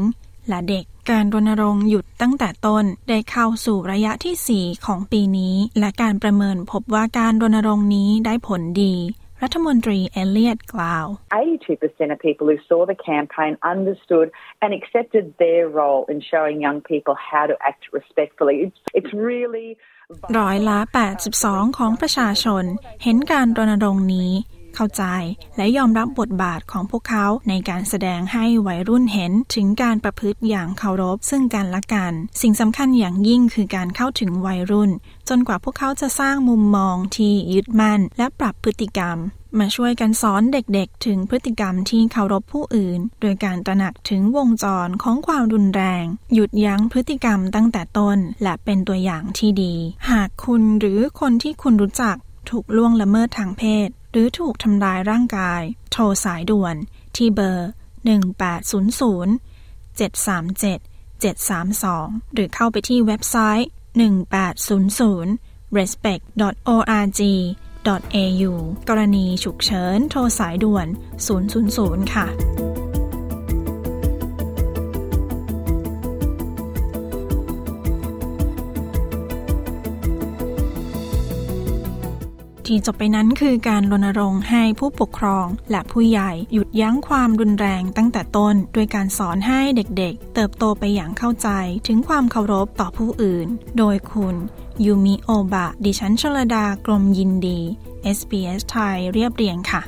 [0.50, 8.96] และเด็กการรณรงค์หยุดตั้งแต่ต้นได้เข้าสู่ระยะที่ 4 ของปีนี้ และการประเมินพบว่าการรณรงค์นี้ได้ผลดี
[9.43, 11.07] รัฐมนตรีเอเลียตกล่าว
[11.45, 14.29] 82% of people who saw the campaign understood
[14.63, 18.57] and accepted their role in showing young people how to act respectfully.
[18.67, 19.69] It's, it's really
[20.39, 20.79] ร้อยละ
[21.31, 22.65] 82 ของประชาชน
[23.03, 24.33] เห็นการรณรงค์นี้
[24.80, 25.06] เข้าใจ
[25.58, 34.92] และยอมรับบทบาทของพวกเขาในการแสดงให้วัยรุ่นเห็นถึงการประพฤติอย่างเคารพซึ่งกันและกัน สิ่งสำคัญอย่างยิ่งคือการเข้าถึงวัยรุ่น
[35.30, 39.18] จนกว่าพวกเขาจะสร้างมุมมองที่ยึดมั่น และปรับพฤติกรรม
[39.60, 49.74] มาช่วยกันสอนเด็กๆ ถึงพฤติกรรมที่เคารพผู้อื่น โดยการตระหนักถึงวงจรของความรุนแรง หยุดยั้งพฤติกรรมตั้งแต่ต้น และเป็นตัวอย่างที่ดี
[50.10, 52.16] หากคุณหรือคนที่คุณรู้จัก
[52.50, 56.76] ถูกล่วงละเมิดทางเพศ รือถูกทำลายร่างกาย โทรสายด่วน
[57.16, 57.70] ที่เบอร์
[58.28, 59.28] 1800
[59.98, 60.80] 737
[61.24, 63.70] 732 หรือเข้าไปที่เว็บไซต์
[64.52, 67.22] 1800 respect.org
[68.16, 68.44] .au
[68.90, 70.88] กรณีฉุกเฉิน โทรสายด่วน
[71.48, 72.28] 000 ค่ะ
[82.68, 91.50] ที่จบไปนั้นคือการรณรงค์ให้ผู้ปกครอง และผู้ใหญ่หยุดยั้งความรุนแรงตั้งแต่ต้นด้วยการสอนให้เด็กๆ เติบโตไปอย่างเข้าใจ
[91.88, 94.36] ถึงความเคารพต่อผู้อื่น โดยคุณ
[94.86, 97.60] ยูมิโอบะ ดิฉันชลดากรมยินดี
[98.18, 99.82] SBS ไทยเรียบเรียงค่ะ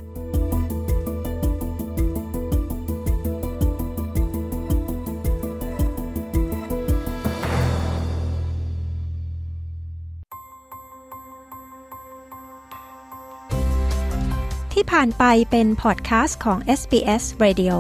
[14.89, 17.75] ผ่านไปเป็นพอดแคสต์ของ SBS Radio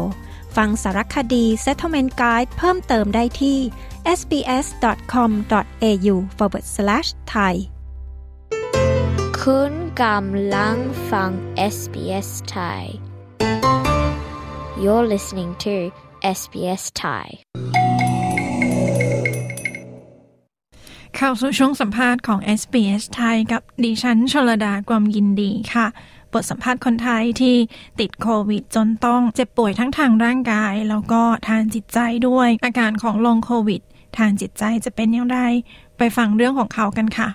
[0.55, 3.57] ฟังสารคดี Settlement Guide เพิ่มเติมได้ที่
[4.19, 7.53] sbs.com.au forward slash thai
[9.41, 10.77] คุณกำลัง
[11.11, 11.31] ฟัง
[11.75, 12.81] SBS Thai
[14.83, 15.75] You're listening to
[16.37, 17.27] SBS Thai
[21.15, 25.87] เข้าสู่ช่วงสัมภาษณ์ของ SBS ไทยกับดิฉันชลดากรมยินดีค่ะ
[26.33, 27.55] บทสัมภาษณ์คนไทยที่
[27.99, 33.81] ติดโควิดจนต้องเจ็บป่วยทั้งทางร่างกาย แล้วก็ทางจิตใจด้วยอาการของลงโควิด
[34.17, 35.39] ทางจิตใจจะเป็นอย่างไร
[35.97, 37.29] ไปฟังเรื่องของเขากันค่ะ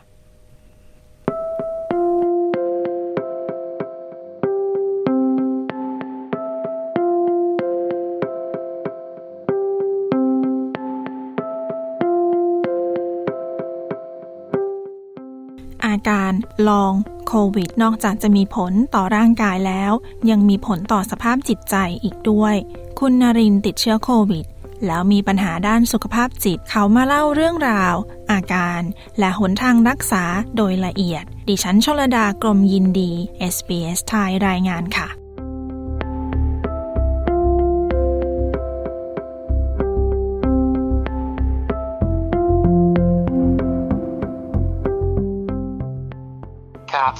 [16.68, 16.92] ลอง
[17.29, 19.92] โควิด นอกจากจะมีผลต่อร่างกายแล้ว
[20.31, 22.55] ยังมีผลต่อสภาพจิตใจอีกด้วย
[22.98, 24.46] คุณนรินติดเชื้อโควิด
[24.87, 27.94] แล้วมีปัญหาด้านสุขภาพจิตเขามาเล่าเรื่องราว
[28.33, 28.83] อาการ
[29.18, 30.24] และหนทางรักษา
[30.57, 33.11] โดยละเอียด ดิฉันชลดากรมยินดี
[33.55, 35.23] SBS ไทยรายงานค่ะ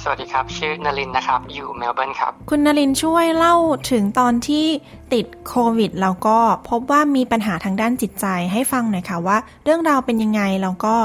[0.01, 3.55] สวัสดีครับ ชื่อนลินนะครับ อยู่เมลเบิร์นครับ คุณนลินช่วยเล่า
[3.91, 4.65] ถึงตอนที่
[5.13, 6.37] ติดโควิดแล้วก็
[6.69, 10.95] พบว่ามีปัญหาทางด้านจิตใจให้ฟังหน่อยค่ะว่า เรื่องราวเป็นยังไงแล้วก็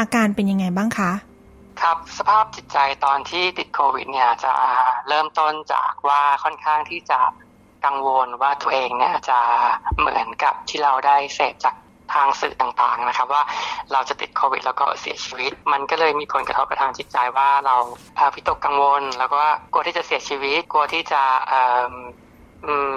[0.00, 1.12] อาการเป็นยังไงบ้างคะ
[1.80, 4.54] ครับ สภาพจิตใจตอนที่ติดโควิดเนี่ยจะ
[5.08, 7.20] เริ่มต้นจากว่าค่อนข้างที่จะ
[7.84, 9.40] กังวลว่าตัวเองเนี่ยจะ
[9.98, 11.74] เหมือนกับที่เราได้เสพจาก
[12.14, 13.42] ทางสื่อต่างๆนะครับ ว่า
[13.92, 17.76] เราจะติดโควิด แล้วก็เสียชีวิต มันก็เลยมีผลกระทบกับทางจิตใจว่าเรา
[18.34, 21.22] พิตกกังวล แล้วก็กลัวที่จะเสียชีวิตกลัวที่จะ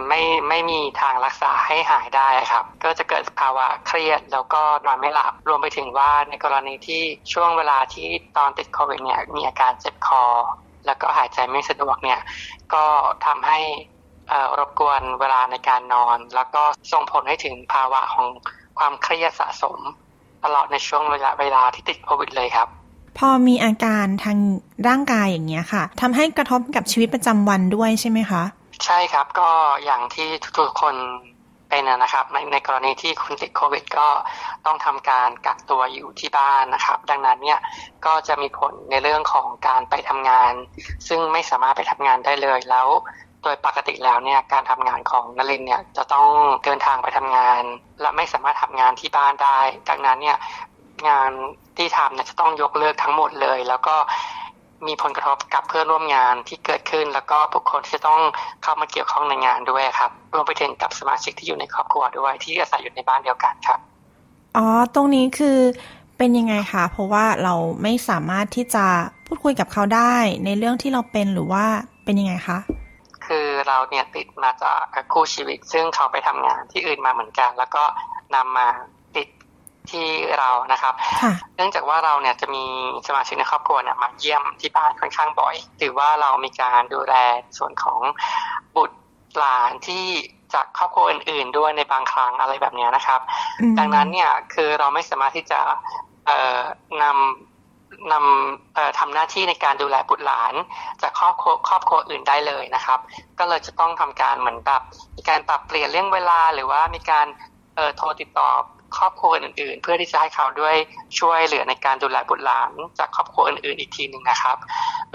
[0.10, 7.02] ไม่ไม่มีทางรักษาให้หายได้ครับ ก็จะเกิดภาวะเครียดแล้วก็นอนไม่หลับ รวมไปถึงว่าในกรณีที่
[7.34, 10.24] ช่วงเวลาที่ตอนติดโควิดเนี่ยมีอาการเจ็บคอ
[10.86, 12.20] แล้วก็หายใจไม่สะดวกเนี่ย
[12.74, 12.86] ก็
[13.26, 13.60] ทำให้
[14.60, 18.28] รบกวนเวลาในการนอน แล้วก็ส่งผลให้ถึงภาวะของ
[18.80, 19.80] ความเครียดสะสม
[20.44, 22.68] ตลอดในช่วงระยะเวลาที่ติดโควิดเลยครับ
[23.18, 24.38] พอมีอาการทาง
[24.88, 28.44] ร่างกายอย่างเงี้ยค่ะทำให้กระทบกับชีวิตประจำวันด้วยใช่ไหมคะ
[28.86, 29.50] ใช่ครับก็
[29.86, 30.96] อย่างที่ทุกๆคน
[31.70, 34.08] เป็นนะครับในในกรณีที่คุณติดโควิด ก็
[34.66, 37.60] ต้องทำการกักตัวอยู่ที่บ้านนะครับ ดังนั้นเนี่ย
[38.06, 40.54] ก็จะมีผลในเรื่องของการไปทำงาน
[41.08, 46.28] ซึ่งไม่สามารถไปทำงานได้เลยแล้วโดยปกติแล้วเนี่ยการทำงานของนลินเนี่ยจะต้อง
[46.64, 47.62] เดินทางไปทำงาน
[48.02, 50.38] และไม่สามารถทำงานที่บ้านได้ ดังนั้นเนี่ย
[51.10, 51.32] งาน
[51.78, 53.96] ที่ทำเนี่ยจะต้องยกเลิกทั้งหมดเลย แล้วก็
[54.88, 58.22] มีผลกระทบกับเพื่อนร่วมงานที่เกิดขึ้น แล้วก็บุคคลที่จะต้อง
[58.64, 63.80] เข้ามาเกี่ยวข้องในงานด้วยครับรวมไปถึงกับสมาชิกที่อยู่ในครอบครัวด้วยที่อาศัยอยู่ในบ้านเดียวกันครับ
[64.58, 65.60] อ๋อตรงนี้คือ
[66.18, 68.86] เป็นยังไงคะเพราะว่าเราไม่สามารถที่จะ
[69.26, 71.66] พูดคุยกับเขาได้ในเรื่องที่เราเป็นหรือว่า
[72.04, 72.60] เป็นยังไงคะ
[73.28, 74.82] คือเราเนี่ยติดมาจาก
[75.14, 77.84] คู่ชีวิต ซึ่งเขาไปทำงานที่อื่นมาเหมือนกัน แล้วก็
[78.36, 78.68] นำมา
[79.16, 79.28] ติด
[79.92, 80.08] ที่
[80.40, 80.94] เรานะครับ
[81.56, 82.66] เนื่องจากว่าเราเนี่ยจะมี
[83.08, 87.16] สมาชิกในครอบครัวเนี่ยมาเยี่ยมที่บ้านค่อนข้างบ่อยหรือว่าเรามีการดูแล
[87.58, 88.00] ส่วนของ
[88.76, 88.98] บุตร
[89.38, 90.06] หลานที่
[90.54, 93.22] จากครอบครัวอื่น ๆ ด้วยในบางครั้งอะไรแบบนี้นะครับ
[93.80, 95.60] ดังนั้นเนี่ยคือเราไม่สามารถที่จะ
[97.04, 97.55] นำ
[98.12, 100.54] นำทำหน้าที่ในการดูแลบุตรหลาน
[101.02, 103.00] จากครอบครัวครอบครัวอื่นได้เลยนะครับ
[103.40, 104.82] ก็เลยจะต้องทำการเหมือนแบบ
[105.16, 107.28] มีการปรับเปลี่ยนเรื่องเวลา หรือว่ามีการ
[107.98, 108.50] โทรติดต่อ
[108.98, 110.76] ครอบครัวอื่นๆ เพื่อที่จะให้เขาด้วย
[111.20, 114.58] ช่วยเหลือในการดูแลบุตรหลานจากครอบครัวอื่นๆ อีกทีหนึ่งนะครับ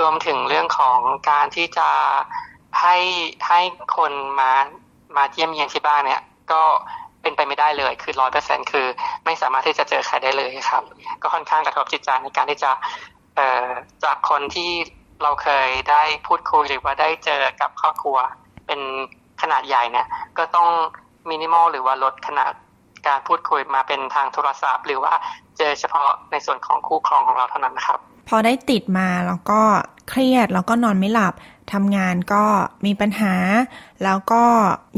[0.01, 0.99] รวมถึงเรื่องของ
[1.31, 1.89] การที่จะ
[2.81, 2.97] ให้
[3.49, 3.61] ให้
[3.97, 4.53] คนมา
[5.17, 6.23] มาเยี่ยมเยียนที่บ้านเนี่ย
[6.53, 6.63] ก็
[7.23, 8.87] เป็นไปไม่ได้เลยคือร้อยเปอร์เซ็นคือ
[9.25, 10.83] ไม่สามารถที่จะเจอใครได้เลยครับ
[11.23, 12.71] ก็ค่อนข้างกระทบจิตใจในการที่จะ
[13.37, 13.69] เอ่อ
[14.05, 14.71] จากคนที่
[15.23, 18.19] เราเคยได้พูดคุยหรือว่าได้เจอกับครอบครัว
[18.67, 18.81] เป็น
[19.43, 20.07] ขนาดใหญ่เนี่ย
[20.39, 20.69] ก็ต้อง
[21.31, 22.53] มินิมอลหรือว่าลดขนาด
[23.07, 25.13] การพูดคุยมาเป็นทางโทรศัพท์ หรือว่า
[25.59, 27.99] เจอเฉพาะในส่วนของคู่ครองของเราเท่านั้นนะครับ
[28.29, 29.61] พอได้ติดมาแล้วก็
[30.09, 31.35] เครียดแล้วก็นอนไม่หลับ
[31.73, 32.45] ทำงานก็
[32.87, 33.35] มีปัญหา
[34.05, 34.45] แล้วก็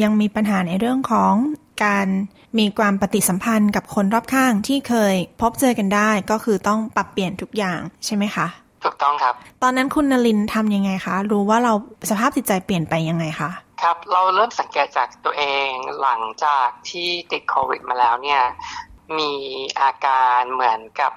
[0.03, 1.33] ยังมีปัญหาในเรื่องของ
[1.85, 2.07] การ
[2.59, 8.47] มีความปฏิสัมพันธ์กับคนรอบข้างที่เคยพบเจอกันได้ก็คือต้องปรับเปลี่ยนทุกอย่างใช่ไหมคะ
[8.85, 11.73] ถูกต้องครับ ตอนนั้นคุณนลินทำยังไงคะ รู้ว่าเรา
[12.11, 13.51] สภาพจิตใจเปลี่ยนไปยังไงคะ
[13.83, 15.71] ครับเราเริ่มสังเกตจากตัวเอง
[16.01, 18.43] หลังจากที่ติดโควิดมาแล้วเนี่ย
[19.19, 19.33] มี
[19.81, 21.13] อาการเหมือนกับ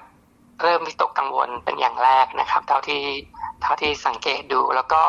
[0.62, 3.02] เริ่มวิตกกังวลเป็นอย่างแรกนะครับ เท่าที่
[3.62, 5.02] เท่าที่สังเกตดูแล้วก็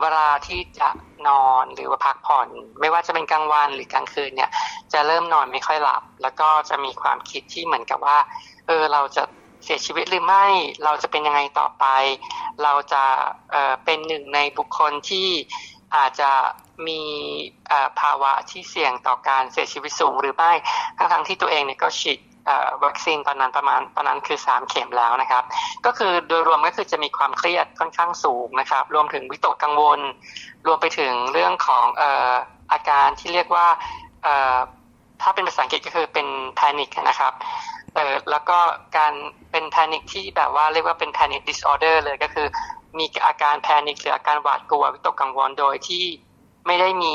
[0.00, 0.90] เวลาที่จะ
[1.28, 2.48] นอนหรือว่าพักผ่อน
[2.80, 4.50] ไม่ว่าจะเป็นกลางวันหรือกลางคืนเนี่ย
[4.92, 8.18] จะเริ่มนอนไม่ค่อยหลับ แล้วก็จะมีความคิดที่เหมือนกับว่า
[8.66, 9.22] เออเราจะ
[9.64, 10.46] เสียชีวิตหรือไม่
[10.84, 11.84] เราจะเป็นยังไงต่อไป
[12.62, 13.04] เราจะ
[13.50, 15.28] เอ่อเป็นหนึ่งในบุคคลที่
[15.96, 16.30] อาจจะ
[16.88, 17.02] มี
[18.00, 20.52] ภาวะที่เสี่ยงต่อการเสียชีวิตสูงหรือไม่
[20.98, 22.18] ทั้งๆที่ตัวเองเนี่ยก็ฉีด
[22.84, 25.44] วัคซีนตอนนั้นประมาณตอนนั้นคือ 3 เข็มแล้วนะครับ
[25.86, 30.00] ก็คือโดยรวมก็คือจะมีความเครียดค่อนข้างสูงนะครับ รวมถึงวิตกกังวล
[30.66, 32.32] รวมไปถึงเรื่องของออ
[32.72, 33.66] อาการที่เรียกว่า
[35.22, 37.32] ถ้าเป็นภาษาอังกฤษก็คือเป็น panic นะครับ
[37.94, 38.58] เออแล้วก็
[38.96, 39.12] การ
[39.50, 42.46] เป็น panic ที่แบบว่าเรียกว่าเป็น panic disorder เลยก็คือ
[42.98, 46.04] มีอาการ panic หรืออาการหวาดกลัววิตกกังวลโดยที่
[46.66, 47.14] ไม่ได้มี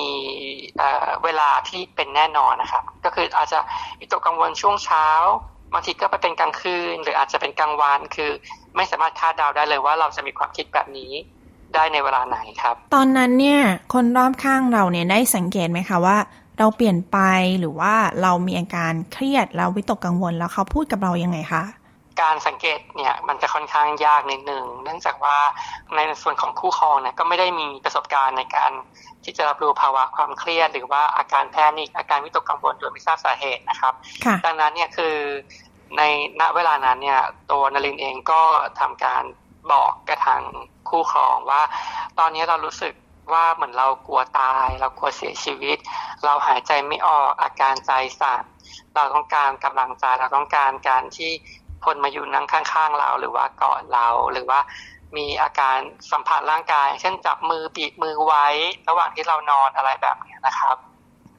[1.23, 3.59] เวลาที่เป็นแน่นอนนะครับ ก็คืออาจจะ
[3.99, 5.07] วิตกกังวลช่วงเช้า
[5.73, 8.31] บางทีก็ไปเป็นกลางคืน หรืออาจจะเป็นกลางวันคือ
[8.75, 11.11] ไม่สามารถคาดเดาได้เลยว่าเราจะมีความคิดแบบนี้
[11.73, 13.61] ได้ในเวลาไหนครับ ตอนนั้นเนี่ย
[13.93, 16.17] คนรอบข้างเราเนี่ยได้สังเกตไหมคะว่า
[16.59, 17.17] เราเปลี่ยนไป
[17.59, 21.63] หรือว่าเรามีอาการเครียดแล้ววิตกกังวลแล้วเขาพูดกับเรายังไงคะ
[22.21, 25.37] การสังเกตเนี่ยมันจะค่อนข้างยากนิดนึงเนื่องจากว่า
[25.95, 28.71] ในส่วนของคู่ครองเนี่ยก็ไม่ได้มีประสบการณ์ในการ
[29.23, 33.93] ที่จะรับรู้ภาวะความเครียด หรือว่าอาการแพนิคอาการวิตกกังวลโดยไม่ทราบสาเหตุนะครับ
[34.45, 35.15] ดังนั้นเนี่ยคือ
[35.97, 36.01] ใน
[36.41, 38.41] ณเวลานั้นเนี่ยตัวนลินเองก็
[38.79, 39.23] ทำการ
[39.71, 40.41] บอกกระทาง
[40.89, 41.61] คู่ครองว่า
[42.19, 42.93] ตอนนี้เรารู้สึก
[43.33, 45.77] ว่าเหมือนเรากลัวตาย เรากลัวเสียชีวิต
[46.25, 48.43] เราหายใจไม่ออกอาการใจสั่น
[48.95, 51.31] เราต้องการกำลังใจเราต้องการการที่
[51.85, 54.59] คนมาอยู่นั่งข้างๆเรา หรือว่ากอดเราหรือว่า
[55.17, 55.77] มีอาการ
[56.11, 58.45] สัมผัสร่างกาย เช่นจับมือปีกมือไว้
[58.89, 60.77] ระหว่างที่เรานอนอะไรแบบนี้นะครับ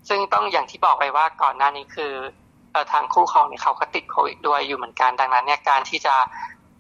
[0.09, 2.13] ซึ่งต้องอย่างที่บอกไปว่าก่อนหน้านี้คือ
[2.93, 6.15] ทางคู่ครองเนี่ยเขาก็ติดโควิดด้วยอยู่เหมือนกันดังนั้นเนี่ยการที่จะ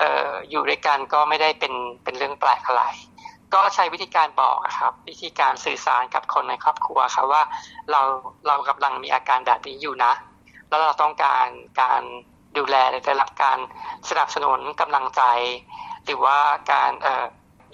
[0.02, 2.84] อออยู่ด้วยกันก็ไม่ได้เป็นเป็นเรื่องแปลกอะไร
[3.54, 7.42] ก็ใช้วิธีการบอกครับ วิธีการสื่อสารกับคนในครอบครัวครับว่า
[7.90, 8.00] เรา
[8.46, 10.12] เรากำลังมีอาการแบบนี้อยู่นะ
[10.68, 11.46] แล้วเราต้องการ
[11.80, 12.02] การ
[12.56, 12.76] ดูแล
[13.06, 13.58] ได้รับการ
[14.08, 15.22] สนับสนุนกำลังใจ
[16.04, 16.38] หรือว่า
[16.72, 17.24] การเอ่อ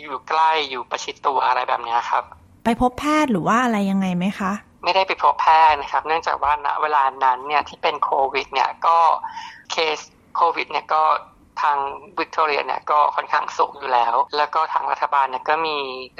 [0.01, 2.25] อยู่ใกล้อยู่ประชิดตัวอะไรแบบนี้ครับ
[2.65, 4.53] ไปพบแพทย์หรือว่าอะไรยังไงไหมคะ
[4.85, 8.99] ไม่ได้ไปพบแพทย์นะครับ เนื่องจากว่าณเวลานั้นเนี่ยที่เป็นโควิด เนี่ยก็
[9.71, 9.99] เคส
[10.37, 11.03] โควิด เนี่ยก็
[11.63, 11.77] ทาง
[12.19, 15.77] วิกตอเรียเนี่ยก็ค่อนข้างสูงอยู่แล้ว แล้วก็ทางรัฐบาลเนี่ยก็มี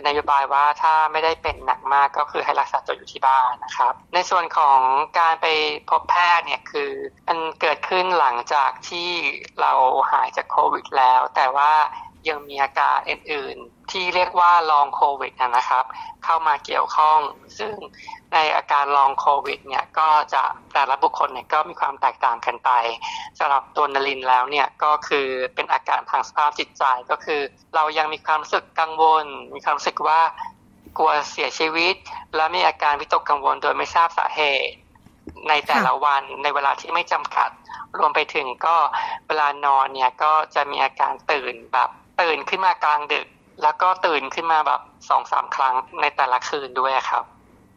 [0.07, 4.81] นโยบายว่าถ้าไม่ได้เป็นหนักมากก็คือให้รักษาตัวอยู่ที่บ้านนะครับ ในส่วนของ
[5.19, 5.47] การไป
[5.89, 6.91] พบแพทย์เนี่ยคือ
[7.29, 9.11] มันเกิดขึ้นหลังจากที่
[9.61, 9.73] เรา
[10.13, 11.73] หายจากโควิดแล้ว แต่ว่า
[12.29, 15.85] ยังมีอาการอื่นๆ ที่เรียกว่าลองโควิดนะครับ
[16.25, 17.19] เข้ามาเกี่ยวข้อง
[17.59, 17.73] ซึ่ง
[18.33, 20.43] ในอาการลองโควิดเนี่ยก็จะ
[20.75, 22.71] แต่ละบุคคลเนี่ยก็มีความแตกต่างกันไป
[23.39, 27.41] สำหรับตัวนลินแล้วเนี่ยก็คือเป็นอาการทางสภาพจิตใจก็คือ
[27.75, 30.21] เรายังมีความรู้สึกกังวล มีความรู้สึกว่า
[30.99, 31.95] กลัวเสียชีวิต
[32.37, 34.77] และมีอาการวิตกกังวลโดยไม่ทราบสาเหตุ
[35.49, 37.51] ในแต่ละวันในเวลาที่ไม่จำกัด
[37.99, 38.77] รวมไปถึงก็
[39.27, 41.91] เวลานอนเนี่ยก็จะมีอาการตื่นแบบ
[42.21, 43.27] ตื่นขึ้นมากลางดึก
[43.63, 47.25] แล้วก็ตื่นขึ้นมาแบบสองสามครั้งในแต่ละคืนด้วยครับ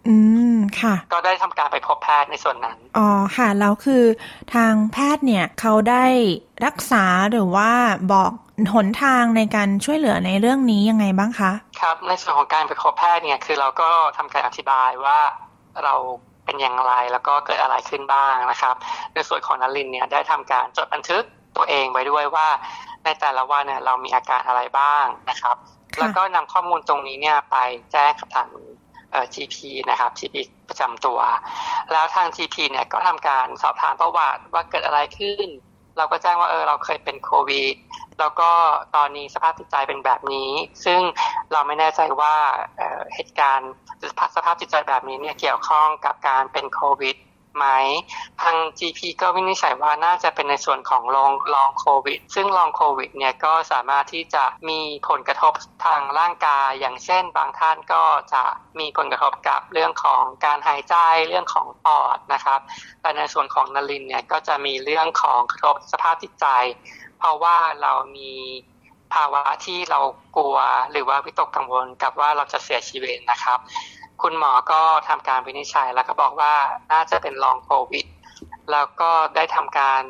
[0.07, 0.15] อื
[0.55, 4.03] มค่ะ ก็ได้ทำการไปพบแพทย์ในส่วนนั้น อ๋อค่ะแล้วคือ
[4.55, 6.05] ทางแพทย์เนี่ยเขาได้
[6.65, 7.71] รักษาหรือว่า
[8.13, 8.31] บอก
[8.73, 11.51] หนทางในการช่วยเหลือในเรื่องนี้ยังไงบ้างคะ
[11.81, 15.19] ครับ ในส่วนของการไปพบแพทย์เนี่ยคือเราก็ทำการอธิบายว่า
[15.83, 15.95] เรา
[16.45, 18.75] เป็นอย่างไรแล้วก็เกิดอะไรขึ้นบ้างนะครับ
[19.13, 21.23] ในส่วนของนลินเนี่ยได้ทำการจดบันทึก
[21.57, 22.47] ตัวเองไว้ด้วยว่า
[23.03, 25.57] ในแต่ละวันเนี่ยเรามีอาการอะไรบ้างนะครับ
[25.99, 27.57] แล้วก็นำข้อมูลตรงนี้เนี่ยไป
[27.91, 28.49] แจ้งกับทาง
[29.33, 29.55] GP
[29.89, 30.35] นะครับ GP
[30.69, 31.19] ประจำตัว
[31.91, 35.47] แล้วทาง GP เนี่ยก็ทำการสอบถามประวัติว่าเกิดอะไรขึ้น
[35.97, 37.75] เราก็แจ้งว่าเออเราเคยเป็นโควิด
[38.19, 38.51] แล้วก็
[38.95, 40.51] ตอนนี้สภาพจิตใจเป็นแบบนี้
[40.85, 41.01] ซึ่ง
[41.51, 42.35] เราไม่แน่ใจว่า
[43.13, 43.71] เหตุการณ์
[44.35, 47.15] สภาพจิตใจแบบนี้เนี่ยเกี่ยวข้องกับการเป็นโควิด
[47.57, 47.67] ไหม
[48.41, 54.79] ทาง GP ก็วินิจฉัยว่าน่าจะเป็นในส่วนของลองลองโควิด ซึ่งลองโควิดเนี่ยก็สามารถที่จะมี
[55.09, 55.53] ผลกระทบ
[55.85, 58.03] ทางร่างกาย อย่างเช่น บางท่านก็
[58.33, 58.43] จะ
[58.79, 60.95] มีผลกระทบกับเรื่องของการหายใจ
[61.27, 62.59] เรื่องของปอดนะครับ
[63.01, 66.47] แต่ในส่วนของนลินเนี่ยก็จะมีเรื่องของกระทบสภาพจิตใจ
[67.17, 68.31] เพราะว่าเรามี
[69.13, 69.99] ภาวะที่เรา
[70.37, 70.57] กลัว
[70.91, 73.59] หรือว่าวิตกกังวลกับว่าเราจะเสียชีวิตนะครับ
[74.21, 76.53] คุณหมอก็ทำการวินิจฉัยแล้วก็บอกว่า
[76.91, 78.05] น่าจะเป็นลองโควิด
[78.71, 80.03] แล้วก็ได้ทำการ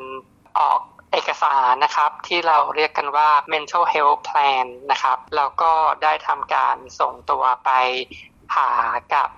[0.58, 0.80] ออก
[1.12, 7.70] เอกสารนะครับที่เราเรียกกันว่า mental health plan นะครับแล้วก็ได้ทำการส่งตัวไป
[8.56, 8.70] หา
[9.14, 9.28] กับ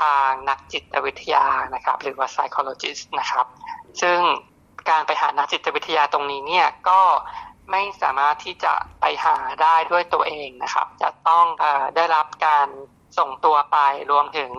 [0.00, 3.46] ทางนักจิตวิทยานะครับ หรือว่า psychologist นะครับ
[4.02, 4.18] ซึ่ง
[4.90, 7.00] การไปหานักจิตวิทยาตรงนี้เนี่ยก็
[7.70, 11.64] ไม่สามารถที่จะไปหาได้ด้วยตัวเองนะครับ จะต้องอ
[11.96, 12.68] ได้รับการ
[13.18, 13.78] ส่งตัวไป
[14.10, 14.50] รวมถึง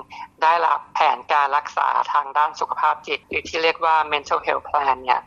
[0.44, 5.22] ได้รับแผนการรักษาทางด้านสุขภาพจิต หรือที่เรียกว่า mental health plan เนี่ย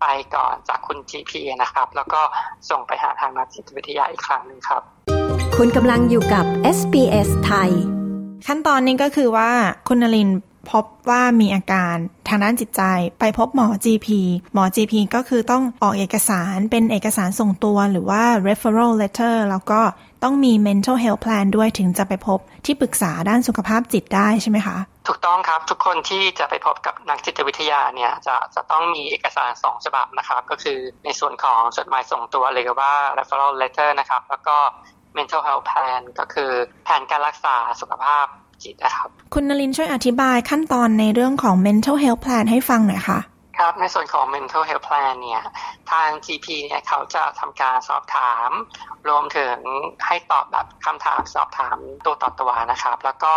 [0.00, 2.22] ไปก่อนจากคุณ GP นะครับ แล้วก็
[2.70, 4.82] ส่งไปหาทางนักจิตวิทยาอีกครั้งหนึ่งครับ
[5.56, 6.44] คุณกำลังอยู่กับ
[6.76, 7.70] SBS ไทย
[8.46, 9.50] ขั้นตอนนี้ก็คือว่า
[9.88, 10.30] คุณนลิน
[10.70, 11.96] พบว่ามีอาการ
[12.28, 12.82] ทางด้านจิตใจ
[13.20, 14.08] ไปพบหมอ GP
[14.54, 19.80] หมอ GP ก็คือต้องออกเอกสารเป็นเอกสารส่งตัวหรือว่า referral letter แล้วก็
[20.22, 24.76] ต้องมี mental health plan ด้วยถึงจะไปพบที่ปรึกษาด้านสุขภาพจิตได้ใช่ไหมคะ
[25.08, 34.56] ถูกต้องครับทุกคนที่จะไปพบกับนักจิตวิทยาเนี่ยจะจะต้องมีเอกสารสองฉบับนะครับ ก็คือในส่วนของจดหมายส่งตัวหรือว่า referral letter นะครับ แล้วก็
[35.18, 36.50] mental health plan ก็คือ
[36.84, 38.26] แผนการรักษาสุขภาพ
[38.62, 43.18] จิตนะครับ คุณนลินช่วยอธิบายขั้นตอนในเรื่องของ mental health plan ให้ฟังหน่อยค่ะ
[43.58, 45.44] ครับในส่วนของ mental health plan เนี่ย
[45.90, 48.50] ทาง GP เนี่ยเขาจะทำการสอบถาม
[49.08, 49.56] รวมถึง
[50.06, 53.34] ให้ตอบแบบคำถามสอบถามตัวต่อตัวนะครับ แล้วก็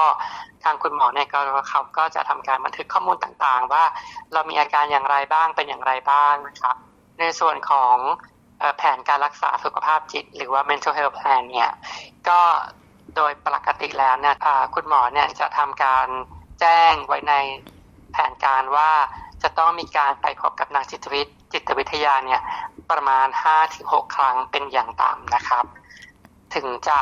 [0.64, 3.84] ทางคุณหมอเนี่ยก็เขาก็จะทำการบันทึกข้อมูลต่างๆ ว่า
[4.34, 6.76] เรามีอาการอย่างไรบ้างเป็นอย่างไรบ้างนะครับ
[7.20, 7.96] ในส่วนของ
[8.78, 11.72] แผนการรักษาสุขภาพจิต หรือว่า mental health plan เนี่ย
[12.30, 12.42] ก็
[13.16, 14.36] โดยปกติแล้วเนี่ย
[14.76, 16.08] คุณหมอเนี่ยจะทำการ
[16.60, 17.34] แจ้งไว้ใน
[18.12, 18.92] แผนการว่า
[19.44, 22.42] จะต้องมีการไปพบกับนักจิตวิทจิตวิทยาเนี่ย
[22.92, 23.28] ประมาณ
[23.70, 25.66] 5-6 ครั้งเป็นอย่างต่ำนะครับ
[26.56, 27.00] ถึงจะ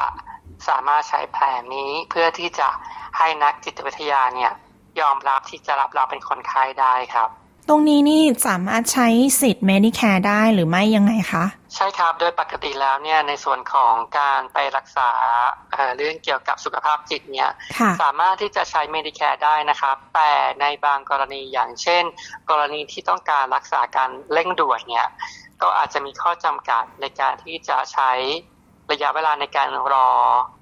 [0.67, 2.69] สามารถใช้แผนนี้เพื่อที่จะ
[3.17, 4.51] ให้นักจิตวิทยาเนี่ย
[4.99, 7.29] ยอมรับที่จะรับเราเป็นคนไข้ได้ครับ
[7.71, 9.07] ตรงนี้นี่สามารถใช้
[9.41, 11.45] สิทธิ์ Medicare ได้หรือไม่ยังไงคะ
[11.75, 15.09] ใช่ครับ โดยปกติแล้วเนี่ยในส่วนของการไปรักษา
[15.73, 17.49] เเรื่องเกี่ยวกับสุขภาพจิตเนี่ย
[18.01, 22.03] สามารถที่จะใช้ Medicare ได้นะครับ แต่ในบางกรณีอย่างเช่น
[22.49, 25.07] กรณีที่ต้องการรักษาการเร่งด่วนเนี่ย
[25.61, 28.11] ก็อาจจะมีข้อจำกัดในการที่จะใช้
[28.91, 30.09] ระยะเวลาในการรอ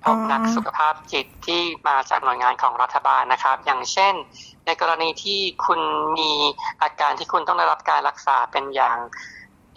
[0.04, 4.14] พบนักสุขภาพจิตที่มาจากหน่วยงานของรัฐบาลนะครับ อย่างเช่น
[4.66, 5.82] ในกรณีที่คุณ
[6.18, 6.32] มี
[6.82, 8.98] อาการที่คุณต้องได้รับการรักษาเป็นอย่าง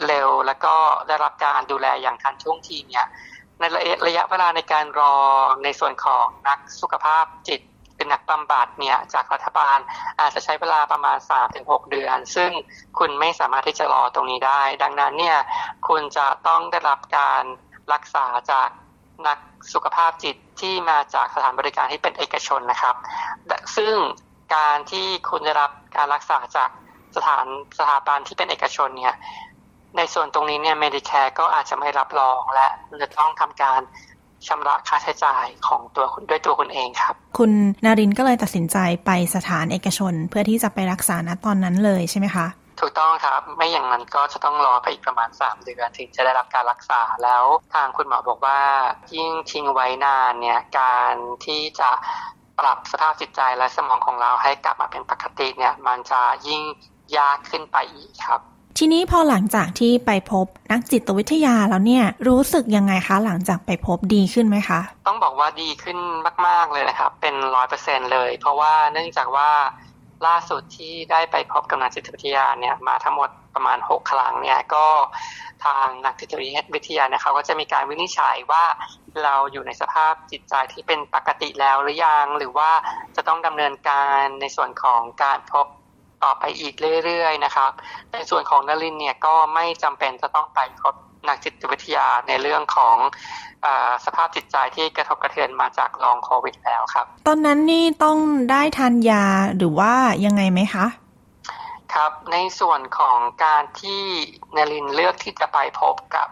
[0.06, 0.74] เร็ว แล้วก็
[1.08, 3.06] ได้รับการดูแลอย่างทันท่วงทีเนี่ย
[3.58, 3.64] ใน
[4.06, 5.14] ระยะเวลาในการรอ
[5.64, 7.60] ในส่วนของนักสุขภาพจิต
[7.96, 9.78] เป็นนักบำบัดเนี่ยจากรัฐบาล
[10.20, 11.16] อาจจะใช้เวลาประมาณ
[11.54, 12.50] 3-6 เดือน ซึ่ง
[12.98, 15.38] คุณไม่สามารถที่จะรอตรงนี้ได้ ดังนั้นเนี่ย
[15.88, 17.42] คุณจะต้องได้รับการ
[17.94, 18.68] รักษาจาก
[19.26, 19.38] นัก
[19.72, 22.94] สุขภาพจิตที่มาจากสถานบริการที่เป็นเอกชนนะครับ
[23.76, 23.94] ซึ่ง
[24.54, 26.70] การที่คุณได้รับการรักษาจาก
[27.16, 27.44] สถาน
[27.78, 29.14] สถาบันที่เป็นเอกชนเนี่ย
[29.96, 32.66] ในส่วนตรงนี้เนี่ย Medicare ก็อาจจะไม่รับรองและ
[33.02, 33.80] จะต้องทำการ
[34.48, 37.50] ชำระค่าใช้จ่ายของตัวคุณด้วยตัวคุณเองครับ คุณ
[37.84, 42.46] นารินก็เลยตัดสินใจไปสถานเอกชน เพื่อที่จะไปรักษาณตอนนั้นเลยใช่ไหมคะ
[42.80, 48.60] ถูกต้องครับ ไม่อย่างนั้นก็จะต้องรอไปอีกประมาณ 3 เดือนถึงจะได้รับการรักษาแล้วทางคุณหมอบอกว่า
[49.14, 51.14] ยิ่งทิ้งไว้นานเนี่ยการ
[51.44, 51.90] ที่จะ
[52.58, 56.62] ปรับสภาพจิตใจและสมองของเราให้กลับมาเป็นปกติเนี่ยมันจะยิ่ง
[57.16, 58.40] ยากขึ้นไปอีกครับ
[58.78, 65.98] ทีนี้พอหลังจากที่ไปพบนักจิตวิทยาแล้วเนี่ยรู้สึกยังไงคะ หลังจากไปพบดีขึ้นไหมคะ ต้องบอกว่าดีขึ้น
[66.46, 69.48] มาก ๆเลยนะครับ เป็นร้อยเปอร์เซ็นเลย เพราะว่าเนื่องจากว่า
[70.26, 74.86] ล่าสุดที่ได้ไปพบกับนักจิตวิทยาเนี่ยมาทั้งหมดประมาณ 6 ครั้งเนี่ยก็
[75.64, 76.32] ทางนักจิต
[76.74, 78.64] วิทยาเนี่ยเขาก็จะมีการวินิจฉัยว่า
[79.24, 82.70] เราอยู่ในสภาพจิตใจที่เป็นปกติแล้วหรือยังหรือว่า
[83.16, 85.66] จะต้องดำเนินการในส่วนของการพบ
[86.24, 87.70] ต่อไปอีกเรื่อยๆนะครับ
[88.12, 90.94] ในส่วนของนลินเนี่ยก็ไม่จำเป็นจะต้องไปพบ
[91.28, 92.96] นักจิตวิทยาในเรื่องของ
[93.64, 93.66] อ
[94.04, 98.18] สภาพจิตใจที่กระทบกระเทือนมาจากลองโควิดแล้วครับ ตอนนั้นนี่ต้อง
[98.50, 99.24] ได้ทานยา
[99.56, 99.92] หรือว่า
[100.24, 100.86] ยังไงไหมคะ
[101.94, 104.02] ครับในส่วนของการที่
[104.56, 106.28] นลินเลือกที่จะไปพบกับ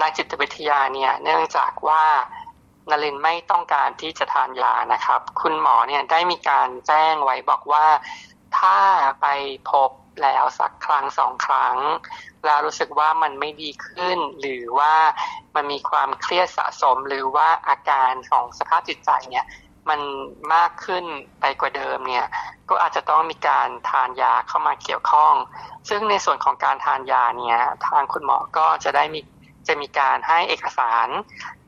[0.00, 2.04] นักจิตวิทยาเนี่ยเนื่องจากว่า
[2.90, 7.86] นลินไม่ต้องการที่จะทานยานะครับ คุณหมอเนี่ยได้มีการแจ้งไว้บอกว่า
[8.58, 8.78] ถ้า
[9.20, 9.26] ไป
[9.70, 9.90] พบ
[10.22, 11.76] แล้วสักครั้งสองครั้ง
[12.44, 14.94] แล้วรู้สึกว่ามันไม่ดีขึ้น หรือว่า
[15.56, 19.46] มันมีความเครียดสะสมหรือว่าอาการของสภาพจิตใจเนี่ย
[19.88, 20.00] มัน
[20.54, 21.04] มากขึ้น
[21.40, 22.26] ไปกว่าเดิมเนี่ย
[22.68, 25.34] ก็อาจจะต้องมีการทานยาเข้ามาเกี่ยวข้อง
[25.88, 29.20] ซึ่งในส่วนของการทานยาเนี่ยทางคุณหมอก็จะได้มี
[29.68, 31.08] จะมีการให้เอกสาร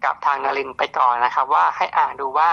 [0.05, 2.51] กับทางนารินไปก่อนนะครับ ว่าให้อ่านดูว่า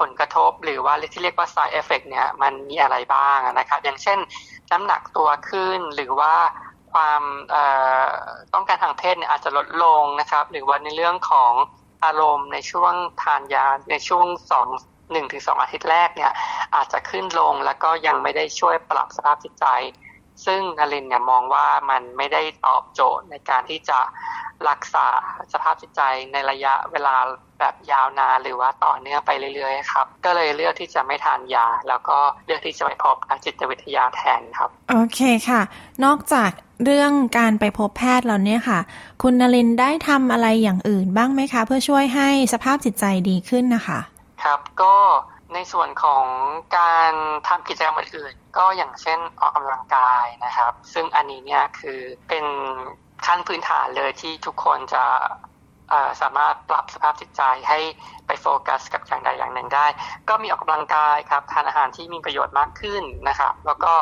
[0.00, 4.18] ผลกระทบหรือว่าที่เรียกว่า side effect เนี่ยมันมีอะไรบ้างนะครับ อย่างเช่น
[4.72, 6.34] น้ำหนักตัวขึ้น หรือว่า
[6.92, 7.22] ความ
[8.54, 11.52] ต้องการทางเพศเนี่ยอาจจะลดลงนะครับ หรือว่าในเรื่องของ
[12.04, 14.68] อารมณ์ในช่วงทานยาในช่วงสอง
[15.12, 16.32] หนึ่งถึงสองอาทิตย์แรกเนี่ย
[16.74, 19.66] อาจจะขึ้นลงแล้วก็ยังไม่ได้ช่วยปรับสภาพจิตใจ
[20.46, 23.98] ซึ่งนารินเนี่ยมองว่ามันไม่ได้ตอบโจทย์ในการที่จะ
[24.68, 25.06] รักษา
[25.52, 26.00] สภาพจิตใจ
[26.32, 27.16] ในระยะเวลา
[27.58, 35.60] แบบยาวนานหรือว่าต่อเนื่องไปเรื่อยๆครับ ก็เลยเลือกที่จะไม่ทานยา แล้วก็เลือกที่จะไปพบนักจิตวิทยาแทนครับ โอเคค่ะ
[36.04, 36.50] นอกจาก
[36.84, 38.80] เรื่องการไปพบแพทย์แล้วเนี่ยค่ะ
[39.22, 44.00] คุณนลินได้ทำอะไรอย่างอื่นบ้างไหมคะ เพื่อช่วยให้สภาพจิตใจดีขึ้นนะคะ
[44.44, 44.94] ครับก็
[45.54, 46.24] ในส่วนของ
[46.78, 47.12] การ
[47.48, 52.44] ทำกิจกรรมอื่นๆ ก็อย่างเช่นออกกำลังกายนะครับ ซึ่งอันนี้เนี่ยคือเป็น
[53.26, 55.04] ขั้นพื้นฐานเลยที่ทุกคนจะ
[56.20, 57.78] สามารถปรับสภาพจิตใจให้
[58.26, 59.86] ไปโฟกัสกับอย่างใดอย่างหนึ่งได้
[60.28, 63.92] ก็มีออกกำลังกายครับทานอาหารที่มีประโยชน์มากขึ้นนะครับ แล้วก็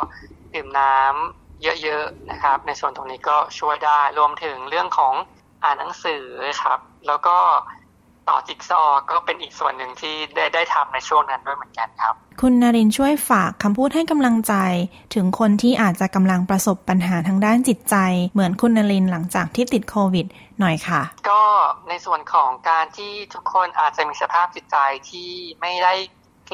[0.53, 5.13] ดื่มน้ำเยอะๆนะครับ ในส่วนตรงนี้ก็ช่วยได้รวมถึงเรื่องของ
[5.63, 6.25] อ่านหนังสือ
[6.63, 7.37] ครับ แล้วก็
[8.29, 14.53] ต่อจิ๊กซอก็เป็นอีกส่วนหนึ่งที่ได้ได้ทำในช่วงนั้นด้วยเหมือนกันครับ คุณนารินช่วยฝากคำพูดให้กำลังใจ
[15.15, 17.95] ถึงคนที่อาจจะกำลังประสบปัญหาทางด้านจิตใจ
[18.33, 20.25] เหมือนคุณนารินหลังจากที่ติดโควิด
[20.59, 21.43] หน่อยค่ะ ก็
[21.89, 24.77] ในส่วนของการที่ทุกคนอาจจะมีสภาพจิตใจ
[25.09, 25.29] ที่
[25.61, 25.93] ไม่ได้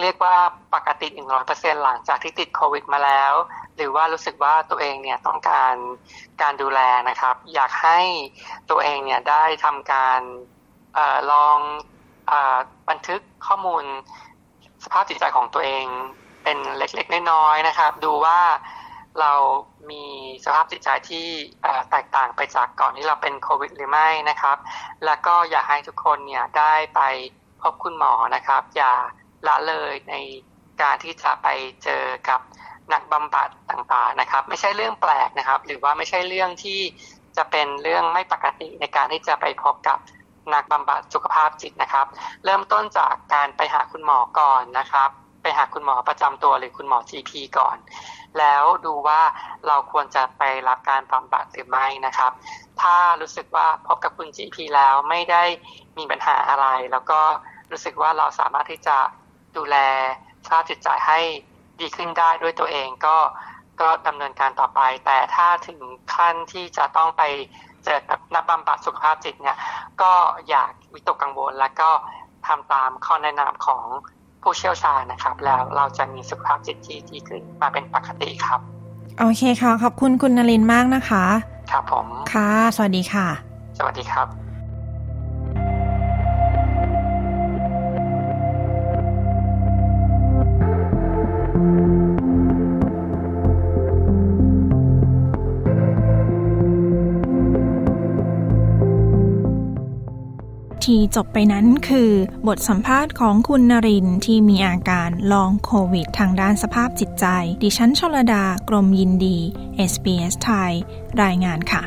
[0.02, 0.36] เรียกว่า
[0.76, 3.34] ปกติหนึ่งร้อยเปอร์เซ็นหลังจากที่ติดโควิดมาแล้ว
[3.76, 5.76] หรือว่ารู้สึกว่าตัวเองเนี่ยต้องการ
[6.42, 8.00] การดูแลนะครับ อยากให้
[8.70, 10.22] ตัวเองเนี่ยได้ทำการ
[10.98, 11.00] อ
[11.32, 11.58] ลอง
[12.32, 12.34] อ
[12.90, 13.84] บันทึกข้อมูล
[14.84, 15.86] สภาพจิตใจของตัวเอง
[16.44, 18.40] เป็นเล็กๆน้อยๆนะครับ ดูว่า
[19.20, 19.34] เรา
[19.92, 20.06] มี
[20.46, 21.28] สภาพจิตใจที่
[21.92, 24.58] แตกต่างไปจากก่อนที่เราเป็นโควิดหรือไม่นะครับ
[25.06, 27.02] แล้วก็อยากให้ทุกคนเนี่ยได้ไป
[27.62, 28.94] พบคุณหมอนะครับ อย่า
[29.48, 30.16] ละเลยใน
[30.82, 31.48] การที่จะไป
[31.84, 32.40] เจอกับ
[32.94, 36.80] นักบำบัดต่างๆนะครับ ไม่ใช่เรื่องแปลกนะครับ หรือว่าไม่ใช่เรื่องที่
[37.38, 39.98] จะเป็นเรื่องไม่ปกติในการที่จะไปพบกับ
[40.54, 42.06] นักบำบัดสุขภาพจิตนะครับ
[42.46, 45.10] เริ่มต้นจากการไปหาคุณหมอก่อนนะครับ
[45.42, 47.78] ไปหาคุณหมอประจำตัวหรือคุณหมอ GP ก่อน
[48.40, 49.22] แล้วดูว่า
[49.68, 52.32] เราควรจะไปรับการบำบัดหรือไม่นะครับ
[52.82, 55.44] ถ้ารู้สึกว่าพบกับคุณ GP แล้วไม่ได้
[55.98, 57.20] มีปัญหาอะไร แล้วก็
[57.72, 58.98] รู้สึกว่าเราสามารถที่จะ
[59.58, 59.78] ดูแล
[60.46, 61.20] สภาพจิตใจให้
[61.80, 63.18] ดีขึ้นได้ด้วยตัวเองก็
[63.82, 65.80] ก็ดำเนินการต่อไป แต่ถ้าถึง
[66.16, 67.24] ขั้นที่จะต้องไป
[67.86, 69.58] เจอกับนักบำบัดสุขภาพจิตเนี่ย
[70.02, 70.14] ก็
[70.50, 71.90] อยากวิตกกังวล แล้วก็
[72.48, 73.84] ทำตามข้อแนะนำของ
[74.42, 78.60] ผู้เชี่ยวชาญนะครับ แล้วเราจะมีสุขภาพจิตที่ดีขึ้นมาเป็นปกติครับ
[79.20, 81.24] โอเคค่ะ ขอบคุณคุณนลินมากนะคะ
[81.72, 83.28] ครับผม ค่ะ สวัสดีค่ะ
[83.78, 84.45] สวัสดีครับ
[100.96, 102.12] ที่จบไปนั้นคือ
[102.48, 107.26] บทสัมภาษณ์ของคุณนรินที่มีอาการลองโควิด ทางด้านสภาพจิตใจ
[107.64, 109.38] ดิฉันชลดากรมยินดี
[109.92, 110.72] SBS ไทย
[111.24, 111.84] รายงานค่ะ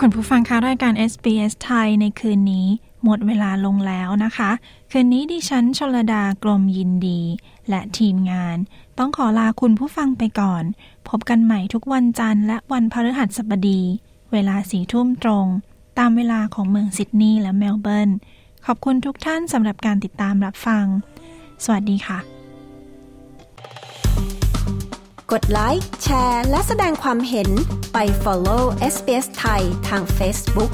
[0.00, 2.68] คุณผู้ฟังคะรายการ SBS ไทยในคืนนี้
[3.04, 4.50] หมดเวลาลงแล้วนะคะ
[4.90, 7.20] คืนนี้ดิฉันชลดากรมยินดี
[7.68, 8.56] และทีมงาน
[8.98, 10.64] ต้องขอลาคุณผู้ฟังไปก่อน
[11.08, 13.80] พบกันใหม่ทุกวันจันทร์และวันพฤหัสบดี
[14.32, 15.46] เวลาสี่ทุ่มตรง
[15.98, 18.10] ตามเวลาของเมืองซิดนีย์และเมลเบิร์น
[18.66, 20.84] ขอบคุณทุกท่านสำหรับการติดตามรับฟัง
[21.64, 22.18] สวัสดีค่ะ
[25.32, 27.48] กดไลค์แชร์ และแสดงความเห็น
[27.92, 28.62] ไป follow
[28.94, 30.72] SBS ไทยทาง Facebook